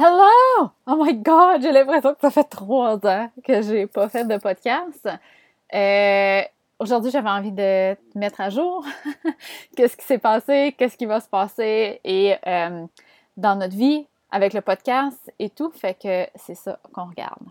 Hello! 0.00 0.70
Oh 0.86 0.94
my 0.96 1.12
god, 1.12 1.60
j'ai 1.60 1.72
l'impression 1.72 2.14
que 2.14 2.20
ça 2.20 2.30
fait 2.30 2.44
trois 2.44 3.04
ans 3.04 3.30
que 3.42 3.62
j'ai 3.62 3.88
pas 3.88 4.08
fait 4.08 4.24
de 4.24 4.36
podcast. 4.36 5.08
Euh, 5.74 6.42
Aujourd'hui, 6.78 7.10
j'avais 7.10 7.28
envie 7.28 7.50
de 7.50 7.94
te 7.94 8.16
mettre 8.16 8.40
à 8.40 8.48
jour. 8.48 8.86
qu'est-ce 9.76 9.96
qui 9.96 10.04
s'est 10.04 10.18
passé, 10.18 10.72
qu'est-ce 10.78 10.96
qui 10.96 11.06
va 11.06 11.18
se 11.18 11.28
passer? 11.28 12.00
Et 12.04 12.36
euh, 12.46 12.86
dans 13.36 13.56
notre 13.56 13.74
vie 13.74 14.06
avec 14.30 14.52
le 14.52 14.60
podcast 14.60 15.32
et 15.40 15.50
tout. 15.50 15.72
Fait 15.72 15.94
que 16.00 16.28
c'est 16.36 16.54
ça 16.54 16.78
qu'on 16.92 17.06
regarde. 17.06 17.42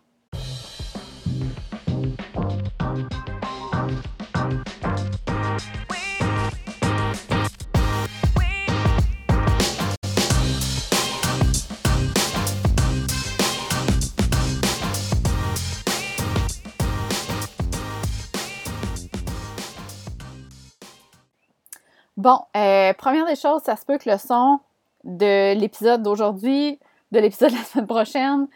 Bon, 22.27 22.41
euh, 22.57 22.91
première 22.91 23.25
des 23.25 23.37
choses, 23.37 23.61
ça 23.61 23.77
se 23.77 23.85
peut 23.85 23.97
que 23.97 24.09
le 24.09 24.17
son 24.17 24.59
de 25.05 25.53
l'épisode 25.57 26.03
d'aujourd'hui, 26.03 26.77
de 27.13 27.19
l'épisode 27.21 27.51
de 27.51 27.55
la 27.57 27.63
semaine 27.63 27.87
prochaine, 27.87 28.47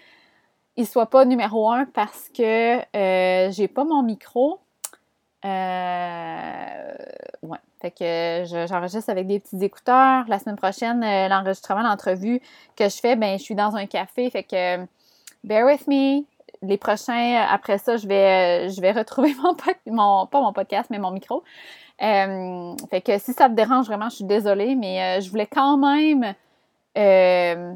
il 0.76 0.86
soit 0.86 1.06
pas 1.06 1.24
numéro 1.24 1.72
un 1.72 1.86
parce 1.86 2.28
que 2.36 2.80
euh, 2.98 3.50
j'ai 3.50 3.70
pas 3.70 3.86
mon 3.86 4.04
micro. 4.04 4.60
Euh, 5.46 6.94
ouais, 7.44 7.58
fait 7.82 7.92
que 7.92 8.44
j'enregistre 8.68 9.10
avec 9.10 9.28
des 9.28 9.40
petits 9.40 9.64
écouteurs. 9.64 10.26
La 10.28 10.40
semaine 10.40 10.58
prochaine, 10.58 11.02
euh, 11.02 11.30
l'enregistrement, 11.30 11.82
l'entrevue 11.82 12.42
que 12.76 12.90
je 12.90 12.98
fais, 12.98 13.16
ben 13.16 13.40
je 13.40 13.44
suis 13.44 13.56
dans 13.56 13.78
un 13.78 13.86
café, 13.86 14.30
fait 14.32 14.44
que 14.44 14.86
bear 15.46 15.66
with 15.66 15.88
me. 15.88 16.26
Les 16.62 16.78
prochains, 16.78 17.48
après 17.50 17.78
ça, 17.78 17.96
je 17.96 18.06
vais, 18.06 18.70
je 18.70 18.82
vais 18.82 18.92
retrouver 18.92 19.34
mon, 19.42 19.56
mon, 19.86 20.28
pas 20.28 20.42
mon 20.42 20.52
podcast, 20.52 20.90
mais 20.90 21.00
mon 21.00 21.12
micro. 21.12 21.42
Euh, 22.02 22.76
fait 22.90 23.02
que 23.02 23.18
si 23.20 23.34
ça 23.34 23.48
te 23.48 23.54
dérange 23.54 23.86
vraiment, 23.86 24.10
je 24.10 24.16
suis 24.18 24.26
désolée, 24.26 24.76
mais 24.76 25.02
euh, 25.02 25.22
je 25.22 25.30
voulais 25.30 25.46
quand 25.46 25.78
même 25.78 26.34
euh, 26.98 27.76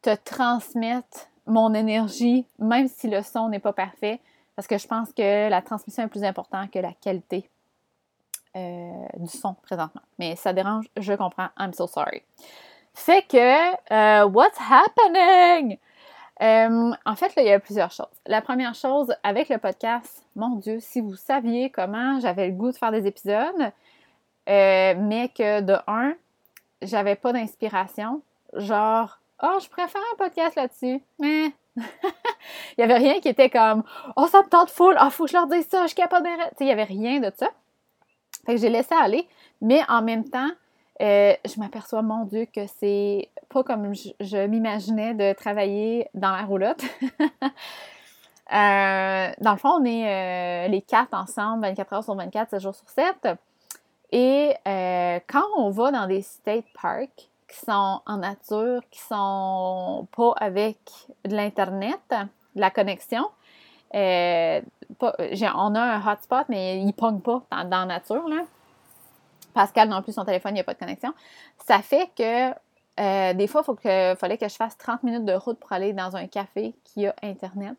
te 0.00 0.14
transmettre 0.24 1.28
mon 1.46 1.74
énergie, 1.74 2.46
même 2.58 2.88
si 2.88 3.08
le 3.08 3.22
son 3.22 3.48
n'est 3.48 3.58
pas 3.58 3.72
parfait, 3.72 4.20
parce 4.54 4.68
que 4.68 4.78
je 4.78 4.86
pense 4.86 5.12
que 5.12 5.48
la 5.48 5.60
transmission 5.60 6.04
est 6.04 6.08
plus 6.08 6.24
importante 6.24 6.70
que 6.70 6.78
la 6.78 6.92
qualité 6.92 7.48
du 8.54 9.28
son 9.28 9.54
présentement. 9.54 10.02
Mais 10.18 10.36
ça 10.36 10.52
dérange, 10.52 10.84
je 10.98 11.14
comprends. 11.14 11.48
I'm 11.58 11.72
so 11.72 11.86
sorry. 11.86 12.22
Fait 12.92 13.22
que, 13.26 14.26
what's 14.26 14.58
happening? 14.58 15.78
Euh, 16.42 16.90
en 17.06 17.14
fait, 17.14 17.32
il 17.36 17.44
y 17.44 17.52
a 17.52 17.60
plusieurs 17.60 17.92
choses. 17.92 18.06
La 18.26 18.42
première 18.42 18.74
chose, 18.74 19.14
avec 19.22 19.48
le 19.48 19.58
podcast, 19.58 20.24
mon 20.34 20.56
Dieu, 20.56 20.78
si 20.80 21.00
vous 21.00 21.14
saviez 21.14 21.70
comment 21.70 22.18
j'avais 22.18 22.48
le 22.48 22.52
goût 22.52 22.72
de 22.72 22.76
faire 22.76 22.90
des 22.90 23.06
épisodes, 23.06 23.70
euh, 24.48 24.94
mais 24.98 25.28
que 25.28 25.60
de 25.60 25.76
un, 25.86 26.14
j'avais 26.80 27.14
pas 27.14 27.32
d'inspiration, 27.32 28.22
genre, 28.54 29.20
oh, 29.40 29.58
je 29.62 29.68
préfère 29.68 30.00
un 30.12 30.16
podcast 30.16 30.56
là-dessus, 30.56 31.00
mais 31.20 31.52
il 31.76 31.82
n'y 32.78 32.84
avait 32.84 32.98
rien 32.98 33.20
qui 33.20 33.28
était 33.28 33.50
comme, 33.50 33.84
oh, 34.16 34.26
ça 34.26 34.42
me 34.42 34.48
tente 34.48 34.70
full, 34.70 34.96
oh, 35.00 35.10
faut 35.10 35.26
que 35.26 35.30
je 35.30 35.36
leur 35.36 35.46
dise 35.46 35.68
ça, 35.68 35.82
je 35.82 35.88
suis 35.88 35.96
capable 35.96 36.26
de. 36.26 36.32
il 36.58 36.66
n'y 36.66 36.72
avait 36.72 36.82
rien 36.82 37.20
de 37.20 37.30
ça. 37.36 37.50
Fait 38.46 38.56
que 38.56 38.60
j'ai 38.60 38.68
laissé 38.68 38.94
aller, 38.96 39.28
mais 39.60 39.82
en 39.88 40.02
même 40.02 40.28
temps, 40.28 40.50
euh, 41.02 41.34
je 41.44 41.58
m'aperçois, 41.58 42.02
mon 42.02 42.24
Dieu, 42.24 42.46
que 42.46 42.66
c'est 42.78 43.28
pas 43.48 43.64
comme 43.64 43.92
je, 43.94 44.46
m'imaginais 44.46 45.14
de 45.14 45.32
travailler 45.32 46.08
dans 46.14 46.30
la 46.30 46.42
roulotte. 46.42 46.82
Euh, 48.52 49.30
dans 49.40 49.52
le 49.52 49.56
fond, 49.56 49.78
on 49.80 49.84
est 49.86 50.66
euh, 50.66 50.68
les 50.68 50.82
quatre 50.82 51.14
ensemble, 51.14 51.62
24 51.62 51.92
heures 51.94 52.04
sur 52.04 52.14
24, 52.14 52.50
7 52.50 52.60
jours 52.60 52.74
sur 52.74 52.86
7. 52.86 53.28
Et 54.10 54.52
quand 55.26 55.44
on 55.56 55.70
va 55.70 55.90
dans 55.90 56.06
des 56.06 56.20
state 56.20 56.66
parks 56.82 57.30
qui 57.48 57.58
sont 57.64 58.02
en 58.04 58.18
nature, 58.18 58.82
qui 58.90 59.00
sont 59.00 60.06
pas 60.14 60.34
avec 60.36 60.76
de 61.24 61.34
l'Internet, 61.34 62.00
de 62.10 62.60
la 62.60 62.70
connexion, 62.70 63.26
on 63.94 63.94
a 63.94 65.80
un 65.80 66.12
hotspot, 66.12 66.44
mais 66.50 66.78
il 66.78 66.88
ne 66.88 66.92
pogne 66.92 67.20
pas 67.20 67.42
dans, 67.50 67.64
dans 67.64 67.78
la 67.78 67.86
nature. 67.86 68.28
Là. 68.28 68.42
Pascal 69.52 69.88
non 69.88 70.02
plus, 70.02 70.12
son 70.12 70.24
téléphone, 70.24 70.52
il 70.52 70.54
n'y 70.54 70.60
a 70.60 70.64
pas 70.64 70.74
de 70.74 70.78
connexion. 70.78 71.12
Ça 71.66 71.80
fait 71.82 72.10
que 72.16 72.52
euh, 73.00 73.32
des 73.34 73.46
fois, 73.46 73.62
il 73.66 74.16
fallait 74.16 74.38
que 74.38 74.48
je 74.48 74.54
fasse 74.54 74.76
30 74.76 75.02
minutes 75.02 75.24
de 75.24 75.32
route 75.32 75.58
pour 75.58 75.72
aller 75.72 75.92
dans 75.92 76.16
un 76.16 76.26
café 76.26 76.74
qui 76.84 77.06
a 77.06 77.14
Internet 77.22 77.76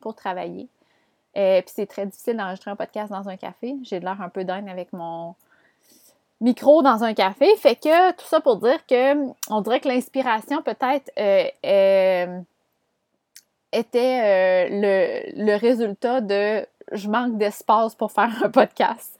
pour 0.00 0.14
travailler. 0.14 0.68
Euh, 1.36 1.60
puis 1.60 1.72
c'est 1.74 1.86
très 1.86 2.06
difficile 2.06 2.36
d'enregistrer 2.36 2.70
un 2.70 2.76
podcast 2.76 3.10
dans 3.10 3.28
un 3.28 3.36
café. 3.36 3.74
J'ai 3.82 4.00
l'air 4.00 4.20
un 4.22 4.28
peu 4.28 4.44
dingue 4.44 4.68
avec 4.68 4.92
mon 4.92 5.34
micro 6.40 6.82
dans 6.82 7.04
un 7.04 7.12
café. 7.12 7.54
Fait 7.56 7.76
que 7.76 8.12
tout 8.12 8.26
ça 8.26 8.40
pour 8.40 8.56
dire 8.56 8.86
que 8.86 9.28
on 9.50 9.60
dirait 9.60 9.80
que 9.80 9.88
l'inspiration 9.88 10.62
peut-être 10.62 11.10
euh, 11.18 12.40
était 13.72 14.68
le, 14.70 15.56
résultat 15.56 16.20
de 16.20 16.66
je 16.92 17.08
manque 17.08 17.36
d'espace 17.36 17.94
pour 17.94 18.12
faire 18.12 18.30
un 18.42 18.50
podcast. 18.50 19.18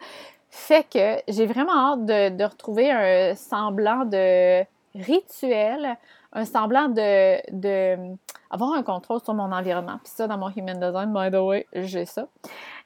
Fait 0.57 0.87
que 0.89 1.21
j'ai 1.27 1.47
vraiment 1.47 1.95
hâte 1.95 2.07
de, 2.07 2.45
retrouver 2.45 2.89
un 2.89 3.35
semblant 3.35 4.05
de 4.05 4.63
rituel, 4.95 5.99
un 6.33 6.45
semblant 6.45 6.89
de, 6.89 7.41
de, 7.51 8.15
avoir 8.51 8.75
un 8.75 8.85
contrôle 8.85 9.21
sur 9.21 9.35
mon 9.35 9.51
environnement. 9.51 9.99
Puis 10.05 10.13
ça, 10.15 10.29
dans 10.29 10.39
mon 10.39 10.51
human 10.51 10.79
design, 10.79 11.13
by 11.13 11.33
the 11.33 11.41
way, 11.41 11.67
j'ai 11.73 12.07
ça. 12.07 12.29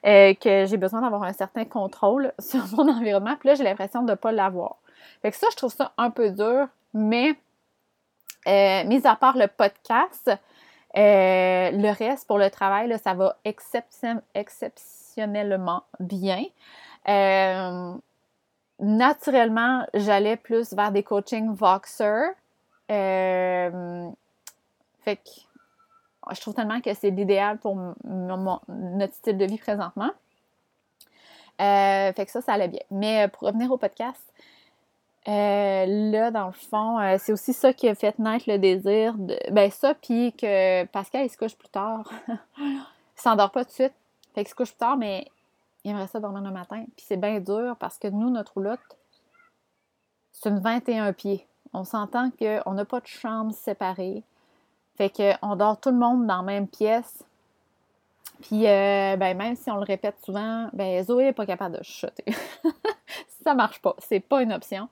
Euh, 0.07 0.33
que 0.33 0.65
j'ai 0.65 0.77
besoin 0.77 1.01
d'avoir 1.01 1.21
un 1.21 1.31
certain 1.31 1.63
contrôle 1.63 2.33
sur 2.39 2.65
mon 2.75 2.91
environnement. 2.91 3.35
Puis 3.39 3.49
là, 3.49 3.55
j'ai 3.55 3.63
l'impression 3.63 4.01
de 4.01 4.11
ne 4.11 4.15
pas 4.15 4.31
l'avoir. 4.31 4.77
Fait 5.21 5.29
que 5.29 5.37
ça, 5.37 5.45
je 5.51 5.55
trouve 5.55 5.71
ça 5.71 5.91
un 5.99 6.09
peu 6.09 6.31
dur, 6.31 6.69
mais 6.95 7.35
euh, 8.47 8.83
mis 8.85 9.05
à 9.05 9.15
part 9.15 9.37
le 9.37 9.45
podcast, 9.45 10.31
euh, 10.97 11.71
le 11.71 11.95
reste 11.95 12.27
pour 12.27 12.39
le 12.39 12.49
travail, 12.49 12.87
là, 12.87 12.97
ça 12.97 13.13
va 13.13 13.37
exceptionnellement 13.45 15.83
bien. 15.99 16.43
Euh, 17.07 17.93
naturellement, 18.79 19.85
j'allais 19.93 20.37
plus 20.37 20.73
vers 20.73 20.91
des 20.91 21.03
coachings 21.03 21.53
Voxer. 21.53 22.31
Euh, 22.91 24.09
fait 25.01 25.17
que 25.17 25.29
je 26.31 26.41
trouve 26.41 26.53
tellement 26.53 26.81
que 26.81 26.93
c'est 26.93 27.09
l'idéal 27.09 27.57
pour 27.57 27.77
notre 28.03 29.13
style 29.13 29.37
de 29.37 29.45
vie 29.45 29.57
présentement. 29.57 30.11
Euh, 31.61 32.13
fait 32.13 32.25
que 32.25 32.31
ça, 32.31 32.41
ça 32.41 32.53
allait 32.53 32.67
bien. 32.67 32.81
Mais 32.91 33.27
pour 33.27 33.47
revenir 33.47 33.71
au 33.71 33.77
podcast, 33.77 34.21
là, 35.25 36.31
dans 36.31 36.47
le 36.47 36.53
fond, 36.53 37.17
c'est 37.19 37.31
aussi 37.31 37.53
ça 37.53 37.73
qui 37.73 37.87
a 37.87 37.95
fait 37.95 38.17
naître 38.19 38.45
le 38.49 38.57
désir 38.57 39.13
de. 39.15 39.37
Ben, 39.51 39.69
ça, 39.71 39.93
puis 39.93 40.33
que 40.33 40.85
Pascal, 40.85 41.25
il 41.25 41.29
se 41.29 41.37
couche 41.37 41.55
plus 41.55 41.69
tard. 41.69 42.09
il 42.57 42.81
s'endort 43.15 43.51
pas 43.51 43.63
tout 43.63 43.69
de 43.69 43.75
suite. 43.75 43.93
Fait 44.33 44.43
qu'il 44.43 44.49
se 44.49 44.55
couche 44.55 44.71
plus 44.71 44.77
tard, 44.77 44.97
mais 44.97 45.27
il 45.83 45.91
aimerait 45.91 46.07
ça 46.07 46.19
dormir 46.19 46.41
le 46.41 46.51
matin. 46.51 46.83
Puis 46.95 47.05
c'est 47.07 47.17
bien 47.17 47.39
dur 47.39 47.75
parce 47.79 47.97
que 47.97 48.07
nous, 48.07 48.29
notre 48.29 48.53
roulotte, 48.53 48.79
c'est 50.31 50.49
une 50.49 50.59
21 50.59 51.13
pieds. 51.13 51.47
On 51.73 51.83
s'entend 51.83 52.31
qu'on 52.31 52.73
n'a 52.73 52.85
pas 52.85 52.99
de 52.99 53.07
chambre 53.07 53.53
séparée. 53.53 54.23
Fait 54.97 55.09
qu'on 55.09 55.55
dort 55.55 55.79
tout 55.79 55.91
le 55.91 55.97
monde 55.97 56.27
dans 56.27 56.37
la 56.37 56.43
même 56.43 56.67
pièce. 56.67 57.23
Puis, 58.41 58.67
euh, 58.67 59.17
ben, 59.17 59.37
même 59.37 59.55
si 59.55 59.69
on 59.69 59.75
le 59.75 59.83
répète 59.83 60.15
souvent, 60.23 60.69
ben, 60.73 61.03
Zoé 61.03 61.25
n'est 61.25 61.33
pas 61.33 61.45
capable 61.45 61.77
de 61.77 61.83
chuter. 61.83 62.25
ça 63.43 63.53
marche 63.53 63.81
pas. 63.81 63.95
C'est 63.99 64.19
pas 64.19 64.41
une 64.41 64.53
option. 64.53 64.87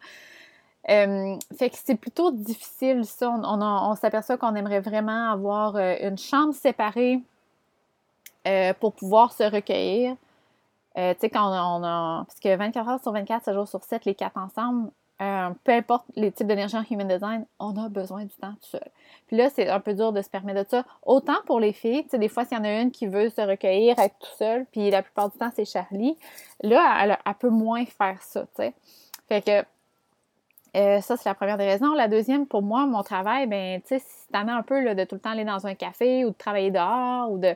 Euh, 0.89 1.35
fait 1.57 1.69
que 1.69 1.77
c'est 1.77 1.95
plutôt 1.95 2.31
difficile, 2.31 3.05
ça. 3.05 3.29
On, 3.29 3.95
s'aperçoit 3.95 4.37
qu'on 4.37 4.55
aimerait 4.55 4.79
vraiment 4.79 5.31
avoir 5.31 5.75
euh, 5.75 5.95
une 6.01 6.17
chambre 6.17 6.53
séparée 6.53 7.21
pour 8.79 8.93
pouvoir 8.93 9.33
se 9.33 9.43
recueillir. 9.43 10.15
Euh, 10.97 11.13
tu 11.13 11.21
sais, 11.21 11.29
quand 11.29 11.47
on 11.47 11.83
a. 11.83 12.25
Parce 12.25 12.39
que 12.39 12.55
24 12.55 12.89
heures 12.89 13.01
sur 13.01 13.11
24, 13.11 13.45
7 13.45 13.53
jours 13.53 13.67
sur 13.67 13.83
7, 13.83 14.05
les 14.05 14.15
quatre 14.15 14.37
ensemble, 14.37 14.91
euh, 15.21 15.49
peu 15.63 15.71
importe 15.71 16.05
les 16.15 16.31
types 16.31 16.45
d'énergie 16.45 16.77
en 16.77 16.83
human 16.89 17.07
design, 17.07 17.45
on 17.59 17.75
a 17.83 17.89
besoin 17.89 18.23
du 18.23 18.35
temps 18.35 18.53
tout 18.53 18.69
seul. 18.69 18.87
Puis 19.27 19.35
là, 19.37 19.49
c'est 19.49 19.67
un 19.67 19.79
peu 19.79 19.93
dur 19.93 20.13
de 20.13 20.21
se 20.21 20.29
permettre 20.29 20.63
de 20.63 20.69
ça. 20.69 20.85
Autant 21.03 21.37
pour 21.45 21.59
les 21.59 21.73
filles, 21.73 22.03
tu 22.03 22.09
sais, 22.09 22.17
des 22.19 22.29
fois, 22.29 22.45
s'il 22.45 22.57
y 22.57 22.61
en 22.61 22.63
a 22.63 22.81
une 22.81 22.91
qui 22.91 23.07
veut 23.07 23.29
se 23.29 23.41
recueillir, 23.41 23.97
être 23.97 24.15
tout 24.19 24.35
seul, 24.37 24.65
puis 24.71 24.91
la 24.91 25.01
plupart 25.01 25.29
du 25.29 25.37
temps, 25.37 25.49
c'est 25.55 25.65
Charlie. 25.65 26.17
Là, 26.61 27.17
elle, 27.25 27.33
peut 27.35 27.49
moins 27.49 27.85
faire 27.85 28.21
ça, 28.21 28.41
tu 28.41 28.63
sais. 28.63 28.73
Fait 29.27 29.41
que 29.41 29.65
euh, 30.77 31.01
ça, 31.01 31.17
c'est 31.17 31.27
la 31.27 31.35
première 31.35 31.57
des 31.57 31.65
raisons. 31.65 31.93
La 31.93 32.07
deuxième, 32.07 32.45
pour 32.45 32.61
moi, 32.61 32.85
mon 32.85 33.01
travail, 33.01 33.47
ben, 33.47 33.81
tu 33.81 33.87
sais, 33.87 33.99
si 33.99 34.27
t'en 34.31 34.47
as 34.47 34.53
un 34.53 34.61
peu 34.61 34.93
de 34.93 35.03
tout 35.03 35.15
le 35.15 35.21
temps 35.21 35.31
aller 35.31 35.45
dans 35.45 35.65
un 35.65 35.73
café 35.73 36.25
ou 36.25 36.29
de 36.29 36.35
travailler 36.35 36.69
dehors 36.69 37.31
ou 37.31 37.39
de 37.39 37.55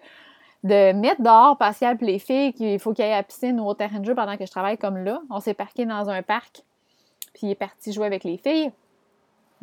de 0.64 0.94
mettre 0.94 1.22
dehors 1.22 1.58
Pascal 1.58 1.98
et 2.02 2.06
les 2.06 2.20
filles 2.20 2.54
qu'il 2.54 2.80
faut 2.80 2.94
qu'il 2.94 3.04
aille 3.04 3.14
à 3.14 3.18
la 3.18 3.24
piscine 3.24 3.60
ou 3.60 3.66
au 3.66 3.74
terrain 3.74 4.00
de 4.00 4.06
jeu 4.06 4.14
pendant 4.14 4.38
que 4.38 4.46
je 4.46 4.52
travaille 4.52 4.78
comme 4.78 4.98
là. 4.98 5.22
On 5.30 5.40
s'est 5.40 5.54
parqué 5.54 5.86
dans 5.86 6.10
un 6.10 6.22
parc, 6.22 6.64
puis 7.34 7.48
il 7.48 7.52
est 7.52 7.56
parti 7.56 7.92
jouer 7.92 8.06
avec 8.06 8.24
les 8.24 8.38
filles. 8.38 8.72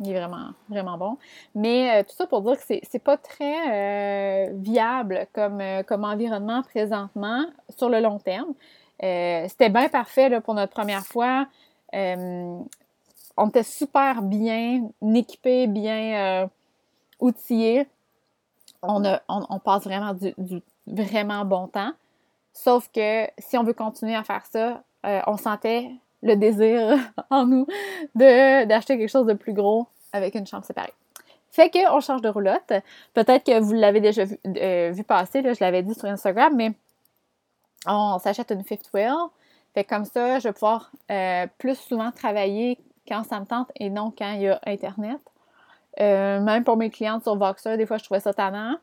Il 0.01 0.09
est 0.09 0.17
vraiment, 0.17 0.51
vraiment 0.69 0.97
bon. 0.97 1.17
Mais 1.55 2.03
tout 2.05 2.15
ça 2.15 2.25
pour 2.25 2.41
dire 2.41 2.55
que 2.55 2.63
c'est, 2.65 2.81
c'est 2.89 3.03
pas 3.03 3.17
très 3.17 4.49
viable 4.53 5.27
comme, 5.33 5.61
comme 5.87 6.05
environnement 6.05 6.63
présentement 6.63 7.45
sur 7.77 7.89
le 7.89 7.99
long 7.99 8.17
terme. 8.19 8.53
c'était 9.01 9.69
bien 9.69 9.89
parfait 9.89 10.29
là, 10.29 10.41
pour 10.41 10.53
notre 10.53 10.73
première 10.73 11.05
fois. 11.05 11.47
on 11.93 12.67
était 13.47 13.63
super 13.63 14.21
bien 14.21 14.89
équipés, 15.13 15.67
bien 15.67 16.49
outillés. 17.19 17.87
On, 18.81 19.03
a, 19.03 19.21
on, 19.27 19.59
passe 19.59 19.83
vraiment 19.83 20.13
du, 20.13 20.33
du, 20.37 20.61
vraiment 20.89 21.45
bon 21.45 21.67
temps. 21.67 21.91
Sauf 22.53 22.89
que 22.93 23.27
si 23.37 23.57
on 23.57 23.63
veut 23.63 23.73
continuer 23.73 24.15
à 24.15 24.23
faire 24.23 24.45
ça, 24.45 24.83
on 25.27 25.37
sentait 25.37 25.91
le 26.21 26.35
désir 26.35 26.97
en 27.29 27.45
nous 27.45 27.67
d'acheter 28.15 28.97
quelque 28.97 29.09
chose 29.09 29.25
de 29.25 29.33
plus 29.33 29.53
gros 29.53 29.87
avec 30.11 30.35
une 30.35 30.45
chambre 30.45 30.65
séparée. 30.65 30.93
Fait 31.51 31.69
qu'on 31.69 31.99
change 31.99 32.21
de 32.21 32.29
roulotte. 32.29 32.73
Peut-être 33.13 33.43
que 33.45 33.59
vous 33.59 33.73
l'avez 33.73 34.01
déjà 34.01 34.23
vu, 34.23 34.37
euh, 34.45 34.93
passer, 35.03 35.41
je 35.41 35.63
l'avais 35.63 35.81
dit 35.81 35.93
sur 35.93 36.05
Instagram, 36.05 36.53
mais 36.55 36.73
on 37.87 38.19
s'achète 38.19 38.51
une 38.51 38.63
fifth 38.63 38.89
wheel. 38.93 39.15
Fait 39.73 39.83
comme 39.83 40.05
ça, 40.05 40.39
je 40.39 40.47
vais 40.47 40.53
pouvoir 40.53 40.91
euh, 41.11 41.47
plus 41.57 41.75
souvent 41.75 42.11
travailler 42.11 42.77
quand 43.07 43.23
ça 43.23 43.39
me 43.39 43.45
tente 43.45 43.71
et 43.75 43.89
non 43.89 44.13
quand 44.15 44.31
il 44.33 44.41
y 44.41 44.47
a 44.47 44.59
Internet. 44.65 45.19
Euh, 45.99 46.39
même 46.39 46.63
pour 46.63 46.77
mes 46.77 46.89
clientes 46.89 47.23
sur 47.23 47.35
Voxer, 47.35 47.77
des 47.77 47.85
fois, 47.85 47.97
je 47.97 48.03
trouvais 48.03 48.19
ça 48.19 48.33
tannant. 48.33 48.75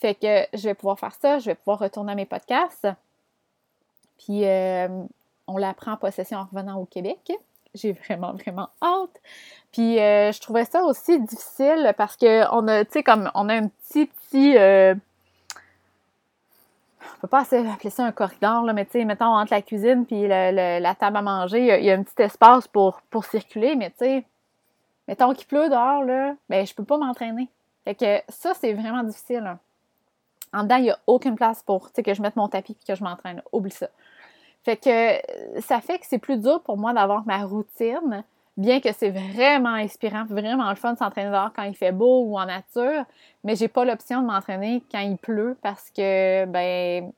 Fait 0.00 0.14
que 0.14 0.46
je 0.56 0.64
vais 0.68 0.74
pouvoir 0.74 0.98
faire 0.98 1.14
ça, 1.14 1.38
je 1.38 1.46
vais 1.46 1.54
pouvoir 1.54 1.78
retourner 1.78 2.12
à 2.12 2.14
mes 2.14 2.26
podcasts. 2.26 2.88
Puis 4.18 4.44
on 5.46 5.56
la 5.56 5.74
prend 5.74 5.92
en 5.92 5.96
possession 5.96 6.38
en 6.38 6.44
revenant 6.44 6.78
au 6.78 6.86
Québec. 6.86 7.32
J'ai 7.74 7.92
vraiment, 7.92 8.32
vraiment 8.32 8.68
hâte. 8.82 9.20
Puis 9.72 9.98
euh, 10.00 10.32
je 10.32 10.40
trouvais 10.40 10.64
ça 10.64 10.82
aussi 10.82 11.20
difficile 11.20 11.94
parce 11.96 12.16
que 12.16 12.44
on 12.52 12.66
a, 12.68 12.84
tu 12.84 12.92
sais, 12.92 13.02
comme 13.02 13.30
on 13.34 13.48
a 13.48 13.54
un 13.54 13.68
petit, 13.68 14.06
petit. 14.06 14.56
Euh, 14.56 14.94
on 17.02 17.20
peut 17.20 17.28
pas 17.28 17.40
appeler 17.40 17.90
ça 17.90 18.04
un 18.04 18.12
corridor, 18.12 18.62
là, 18.64 18.72
mais 18.72 18.86
tu 18.86 18.92
sais, 18.92 19.04
mettons 19.04 19.26
entre 19.26 19.52
la 19.52 19.62
cuisine 19.62 20.06
puis 20.06 20.26
la 20.26 20.94
table 20.94 21.18
à 21.18 21.22
manger, 21.22 21.78
il 21.78 21.84
y, 21.84 21.90
a, 21.90 21.94
un 21.94 22.02
petit 22.02 22.22
espace 22.22 22.66
pour, 22.66 23.02
pour 23.10 23.24
circuler, 23.24 23.76
mais 23.76 23.90
tu 23.90 23.98
sais, 23.98 24.24
mettons 25.06 25.34
qu'il 25.34 25.46
pleut 25.46 25.68
dehors, 25.68 26.02
là, 26.04 26.34
ben 26.48 26.66
je 26.66 26.74
peux 26.74 26.84
pas 26.84 26.96
m'entraîner. 26.96 27.48
Fait 27.84 27.94
que 27.94 28.22
ça, 28.28 28.54
c'est 28.54 28.72
vraiment 28.72 29.02
difficile. 29.02 29.56
En 30.52 30.64
dedans, 30.64 30.76
il 30.76 30.84
n'y 30.84 30.90
a 30.90 30.98
aucune 31.06 31.36
place 31.36 31.62
pour 31.62 31.92
que 31.92 32.14
je 32.14 32.22
mette 32.22 32.36
mon 32.36 32.48
tapis 32.48 32.76
et 32.80 32.86
que 32.86 32.94
je 32.94 33.04
m'entraîne. 33.04 33.42
Oublie 33.52 33.70
ça. 33.70 33.88
Fait 34.62 34.76
que 34.76 35.60
ça 35.60 35.80
fait 35.80 35.98
que 35.98 36.06
c'est 36.06 36.18
plus 36.18 36.38
dur 36.38 36.60
pour 36.62 36.76
moi 36.76 36.92
d'avoir 36.92 37.24
ma 37.26 37.44
routine, 37.44 38.24
bien 38.56 38.80
que 38.80 38.92
c'est 38.92 39.10
vraiment 39.10 39.74
inspirant, 39.74 40.24
vraiment 40.26 40.68
le 40.68 40.76
fun 40.76 40.92
de 40.92 40.98
s'entraîner 40.98 41.30
dehors 41.30 41.52
quand 41.54 41.62
il 41.62 41.74
fait 41.74 41.92
beau 41.92 42.24
ou 42.24 42.38
en 42.38 42.44
nature, 42.44 43.04
mais 43.42 43.56
j'ai 43.56 43.68
pas 43.68 43.84
l'option 43.86 44.20
de 44.20 44.26
m'entraîner 44.26 44.82
quand 44.90 45.00
il 45.00 45.16
pleut 45.16 45.56
parce 45.62 45.90
que 45.90 46.44
ben 46.44 47.10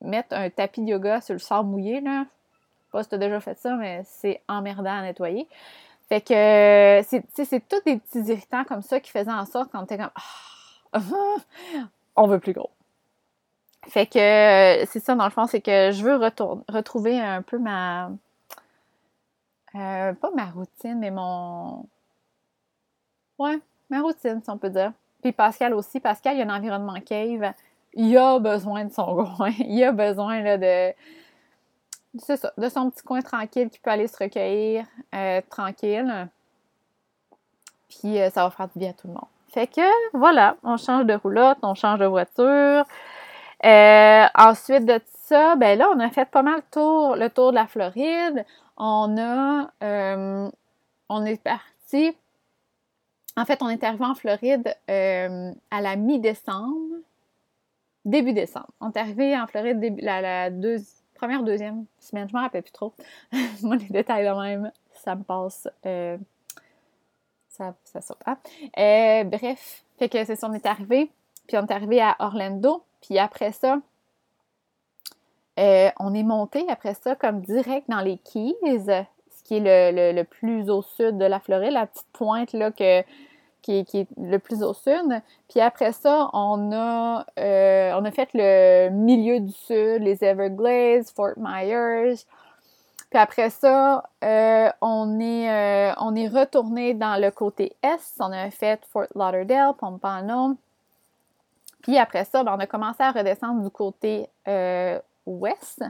mettre 0.00 0.34
un 0.36 0.50
tapis 0.50 0.82
de 0.82 0.90
yoga 0.90 1.20
sur 1.20 1.34
le 1.34 1.40
sable 1.40 1.68
mouillé 1.68 2.00
là, 2.00 2.26
pas 2.92 3.02
si 3.02 3.08
tu 3.08 3.14
as 3.16 3.18
déjà 3.18 3.40
fait 3.40 3.58
ça, 3.58 3.74
mais 3.74 4.02
c'est 4.04 4.40
emmerdant 4.48 4.98
à 4.98 5.02
nettoyer. 5.02 5.48
Fait 6.08 6.20
que 6.20 7.02
c'est 7.08 7.68
tous 7.68 7.82
des 7.84 7.96
petits 7.96 8.30
irritants 8.30 8.64
comme 8.64 8.82
ça 8.82 9.00
qui 9.00 9.10
faisaient 9.10 9.32
en 9.32 9.46
sorte 9.46 9.72
qu'on 9.72 9.82
était 9.84 9.96
comme 9.96 10.10
ah, 10.92 11.00
on 12.16 12.26
veut 12.26 12.38
plus 12.38 12.52
gros. 12.52 12.70
Fait 13.88 14.06
que 14.06 14.18
euh, 14.18 14.86
c'est 14.88 15.00
ça, 15.00 15.14
dans 15.14 15.24
le 15.24 15.30
fond, 15.30 15.46
c'est 15.46 15.60
que 15.60 15.90
je 15.90 16.04
veux 16.04 16.16
retrouver 16.68 17.20
un 17.20 17.42
peu 17.42 17.58
ma. 17.58 18.10
Euh, 19.74 20.12
pas 20.12 20.30
ma 20.34 20.46
routine, 20.46 20.98
mais 20.98 21.10
mon. 21.10 21.86
Ouais, 23.38 23.58
ma 23.90 24.00
routine, 24.02 24.40
si 24.42 24.50
on 24.50 24.58
peut 24.58 24.70
dire. 24.70 24.92
Puis 25.22 25.32
Pascal 25.32 25.74
aussi. 25.74 25.98
Pascal, 25.98 26.36
il 26.36 26.38
y 26.40 26.42
a 26.42 26.46
un 26.46 26.56
environnement 26.56 27.00
cave. 27.00 27.52
Il 27.94 28.16
a 28.16 28.38
besoin 28.38 28.84
de 28.84 28.92
son 28.92 29.24
coin. 29.36 29.52
Il 29.58 29.82
a 29.82 29.92
besoin 29.92 30.56
de. 30.56 30.94
C'est 32.18 32.36
ça, 32.36 32.52
de 32.58 32.68
son 32.68 32.90
petit 32.90 33.02
coin 33.02 33.22
tranquille 33.22 33.70
qui 33.70 33.78
peut 33.78 33.90
aller 33.90 34.06
se 34.06 34.16
recueillir 34.22 34.86
euh, 35.14 35.40
tranquille. 35.48 36.28
Puis 37.88 38.16
ça 38.32 38.44
va 38.44 38.50
faire 38.50 38.68
du 38.68 38.78
bien 38.78 38.90
à 38.90 38.92
tout 38.92 39.08
le 39.08 39.14
monde. 39.14 39.26
Fait 39.52 39.66
que 39.66 40.16
voilà, 40.16 40.56
on 40.62 40.78
change 40.78 41.04
de 41.04 41.12
roulotte, 41.12 41.58
on 41.62 41.74
change 41.74 41.98
de 41.98 42.06
voiture. 42.06 42.84
Euh, 43.64 44.24
ensuite 44.34 44.86
de 44.86 44.98
ça, 45.04 45.56
ben 45.56 45.78
là, 45.78 45.88
on 45.94 46.00
a 46.00 46.08
fait 46.10 46.24
pas 46.24 46.42
mal 46.42 46.56
le 46.56 46.62
tour, 46.70 47.16
le 47.16 47.28
tour 47.28 47.50
de 47.50 47.56
la 47.56 47.66
Floride. 47.66 48.46
On 48.78 49.16
a, 49.18 49.70
euh, 49.84 50.50
on 51.10 51.24
est 51.26 51.42
parti. 51.42 52.16
En 53.36 53.44
fait, 53.44 53.62
on 53.62 53.68
est 53.68 53.84
arrivé 53.84 54.04
en 54.04 54.14
Floride 54.14 54.74
euh, 54.90 55.52
à 55.70 55.80
la 55.82 55.96
mi-décembre, 55.96 56.96
début 58.06 58.32
décembre. 58.32 58.70
On 58.80 58.90
est 58.90 58.96
arrivé 58.98 59.38
en 59.38 59.46
Floride 59.46 59.96
la, 60.00 60.22
la 60.22 60.50
première, 61.14 61.42
deuxième 61.42 61.84
semaine. 62.00 62.26
Je 62.28 62.34
m'en 62.34 62.42
rappelle 62.42 62.62
plus 62.62 62.72
trop. 62.72 62.94
Moi, 63.62 63.76
les 63.76 63.88
détails 63.88 64.26
de 64.26 64.32
même, 64.32 64.72
ça 64.92 65.14
me 65.14 65.22
passe. 65.22 65.68
Ça, 67.52 68.00
saute. 68.00 68.18
Hein? 68.26 69.24
bref, 69.24 69.84
fait 69.98 70.08
que 70.08 70.24
c'est 70.24 70.36
ça, 70.36 70.48
on 70.48 70.54
est 70.54 70.66
arrivé. 70.66 71.10
Puis 71.46 71.56
on 71.56 71.66
est 71.66 71.72
arrivé 71.72 72.00
à 72.00 72.16
Orlando. 72.18 72.82
Puis 73.00 73.18
après 73.18 73.52
ça, 73.52 73.78
euh, 75.58 75.90
on 76.00 76.14
est 76.14 76.22
monté 76.22 76.64
après 76.68 76.94
ça 76.94 77.14
comme 77.14 77.40
direct 77.42 77.88
dans 77.88 78.00
les 78.00 78.18
Keys, 78.18 78.54
ce 78.84 79.44
qui 79.44 79.56
est 79.56 80.12
le, 80.12 80.22
plus 80.22 80.70
au 80.70 80.82
sud 80.82 81.18
de 81.18 81.24
la 81.24 81.40
Floride, 81.40 81.72
la 81.72 81.86
petite 81.86 82.06
pointe 82.12 82.52
là 82.52 82.70
que, 82.70 83.02
qui, 83.60 83.78
est 83.78 84.06
le 84.16 84.38
plus 84.38 84.62
au 84.62 84.72
sud. 84.72 85.20
Puis 85.48 85.60
après 85.60 85.92
ça, 85.92 86.30
on 86.32 86.72
a, 86.72 87.26
euh, 87.38 87.92
on 87.94 88.04
a 88.04 88.10
fait 88.10 88.30
le 88.34 88.88
milieu 88.90 89.40
du 89.40 89.52
sud, 89.52 90.02
les 90.02 90.24
Everglades, 90.24 91.04
Fort 91.14 91.34
Myers. 91.36 92.24
Puis 93.12 93.20
après 93.20 93.50
ça, 93.50 94.08
euh, 94.24 94.70
on, 94.80 95.20
est, 95.20 95.92
on 95.98 96.14
est 96.14 96.28
retourné 96.28 96.94
dans 96.94 97.20
le 97.20 97.30
côté 97.30 97.76
est. 97.82 98.16
On 98.20 98.32
a 98.32 98.50
fait 98.50 98.82
Fort 98.90 99.06
Lauderdale, 99.14 99.74
Pompano, 99.78 100.56
puis 101.82 101.98
après 101.98 102.24
ça, 102.24 102.44
ben, 102.44 102.54
on 102.56 102.60
a 102.60 102.66
commencé 102.66 103.02
à 103.02 103.10
redescendre 103.10 103.62
du 103.62 103.70
côté 103.70 104.28
euh, 104.48 104.98
ouest. 105.26 105.82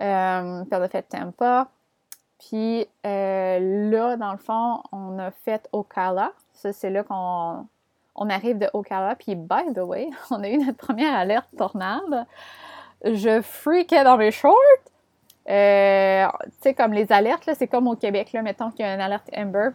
Euh, 0.00 0.64
puis 0.64 0.70
on 0.72 0.82
a 0.82 0.88
fait 0.88 1.02
Tampa. 1.02 1.68
Puis 2.38 2.86
euh, 3.04 3.90
là, 3.90 4.16
dans 4.16 4.32
le 4.32 4.38
fond, 4.38 4.82
on 4.92 5.18
a 5.18 5.30
fait 5.32 5.68
Ocala. 5.72 6.32
Ça, 6.54 6.72
c'est 6.72 6.90
là 6.90 7.02
qu'on 7.02 7.66
on 8.14 8.30
arrive 8.30 8.58
de 8.58 8.70
Ocala. 8.72 9.16
Puis, 9.16 9.34
by 9.34 9.74
the 9.74 9.78
way, 9.78 10.08
on 10.30 10.42
a 10.42 10.48
eu 10.48 10.58
notre 10.58 10.78
première 10.78 11.14
alerte 11.14 11.48
tornade. 11.58 12.26
Je 13.04 13.42
freakais 13.42 14.04
dans 14.04 14.16
mes 14.16 14.30
shorts. 14.30 14.54
Tu 15.46 15.52
sais, 16.62 16.74
comme 16.74 16.92
les 16.92 17.10
alertes, 17.12 17.48
c'est 17.56 17.68
comme 17.68 17.86
au 17.88 17.96
Québec, 17.96 18.32
là, 18.32 18.42
mettons 18.42 18.70
qu'il 18.70 18.84
y 18.84 18.88
a 18.88 18.94
une 18.94 19.00
alerte 19.00 19.28
Amber. 19.36 19.70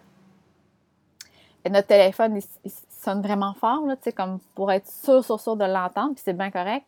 Notre 1.70 1.88
téléphone, 1.88 2.40
il, 2.64 2.72
sonne 2.90 3.22
vraiment 3.22 3.54
fort, 3.54 3.86
là, 3.86 3.96
comme 4.16 4.40
pour 4.56 4.72
être 4.72 4.88
sûr, 4.88 5.24
sûr, 5.24 5.40
sûr 5.40 5.56
de 5.56 5.66
l'entendre, 5.66 6.14
puis 6.14 6.22
c'est 6.24 6.38
bien 6.38 6.52
correct. 6.52 6.86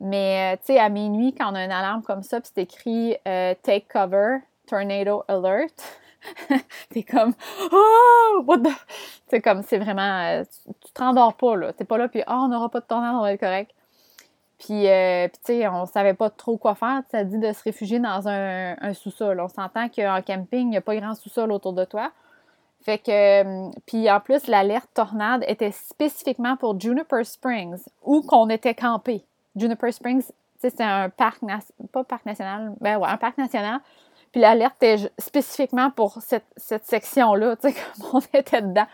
Mais, 0.00 0.54
euh, 0.54 0.56
tu 0.56 0.72
sais, 0.72 0.78
à 0.78 0.88
minuit, 0.88 1.34
quand 1.34 1.52
on 1.52 1.54
a 1.54 1.64
une 1.64 1.72
alarme 1.72 2.02
comme 2.02 2.22
ça, 2.22 2.40
puis 2.40 2.50
c'est 2.54 2.62
écrit 2.62 3.16
euh, 3.28 3.54
Take 3.62 3.86
cover, 3.92 4.38
Tornado 4.66 5.24
Alert», 5.28 6.00
t'es 6.90 7.02
comme 7.02 7.34
«Oh! 7.72 8.42
What 8.46 8.58
the...» 8.58 8.68
C'est 9.28 9.40
comme, 9.40 9.62
c'est 9.62 9.78
vraiment... 9.78 10.40
Euh, 10.40 10.44
tu, 10.84 10.92
te 10.92 11.02
rendors 11.02 11.34
pas, 11.34 11.56
là. 11.56 11.72
T'es 11.72 11.84
pas 11.84 11.98
là, 11.98 12.08
puis 12.08 12.22
«Oh, 12.26 12.32
on 12.32 12.48
n'aura 12.48 12.70
pas 12.70 12.80
de 12.80 12.86
tornade, 12.86 13.14
on 13.14 13.20
va 13.20 13.32
être 13.32 13.40
correct.» 13.40 13.72
Puis, 14.64 14.84
tu 14.84 15.40
sais, 15.42 15.66
on 15.66 15.86
savait 15.86 16.14
pas 16.14 16.30
trop 16.30 16.56
quoi 16.56 16.76
faire. 16.76 17.02
Ça 17.10 17.24
dit 17.24 17.38
de 17.38 17.52
se 17.52 17.64
réfugier 17.64 17.98
dans 17.98 18.28
un, 18.28 18.94
sous-sol. 18.94 19.40
On 19.40 19.48
s'entend 19.48 19.88
qu'en 19.88 20.22
camping, 20.24 20.68
il 20.68 20.70
n'y 20.70 20.76
a 20.76 20.80
pas 20.80 20.94
grand 20.94 21.16
sous-sol 21.16 21.50
autour 21.50 21.72
de 21.72 21.84
toi. 21.84 22.12
Fait 22.82 22.98
que, 22.98 23.10
euh, 23.10 23.70
puis 23.86 24.08
en 24.08 24.20
plus, 24.20 24.46
l'alerte 24.46 24.88
tornade 24.94 25.44
était 25.48 25.72
spécifiquement 25.72 26.56
pour 26.56 26.78
Juniper 26.78 27.24
Springs, 27.24 27.82
où 28.04 28.22
qu'on 28.22 28.48
était 28.50 28.74
campé. 28.74 29.24
Juniper 29.56 29.92
Springs, 29.92 30.30
c'est 30.58 30.80
un 30.80 31.08
parc, 31.08 31.40
pas 31.92 32.04
parc 32.04 32.24
national, 32.24 32.72
ben 32.80 32.98
ouais, 32.98 33.08
un 33.08 33.16
parc 33.16 33.38
national. 33.38 33.80
Puis 34.30 34.40
l'alerte 34.40 34.76
était 34.80 35.10
spécifiquement 35.18 35.90
pour 35.90 36.18
cette, 36.22 36.84
section-là, 36.84 37.56
tu 37.56 37.68
sais, 37.68 37.74
comme 38.00 38.20
on 38.20 38.38
était 38.38 38.62
dedans. 38.62 38.86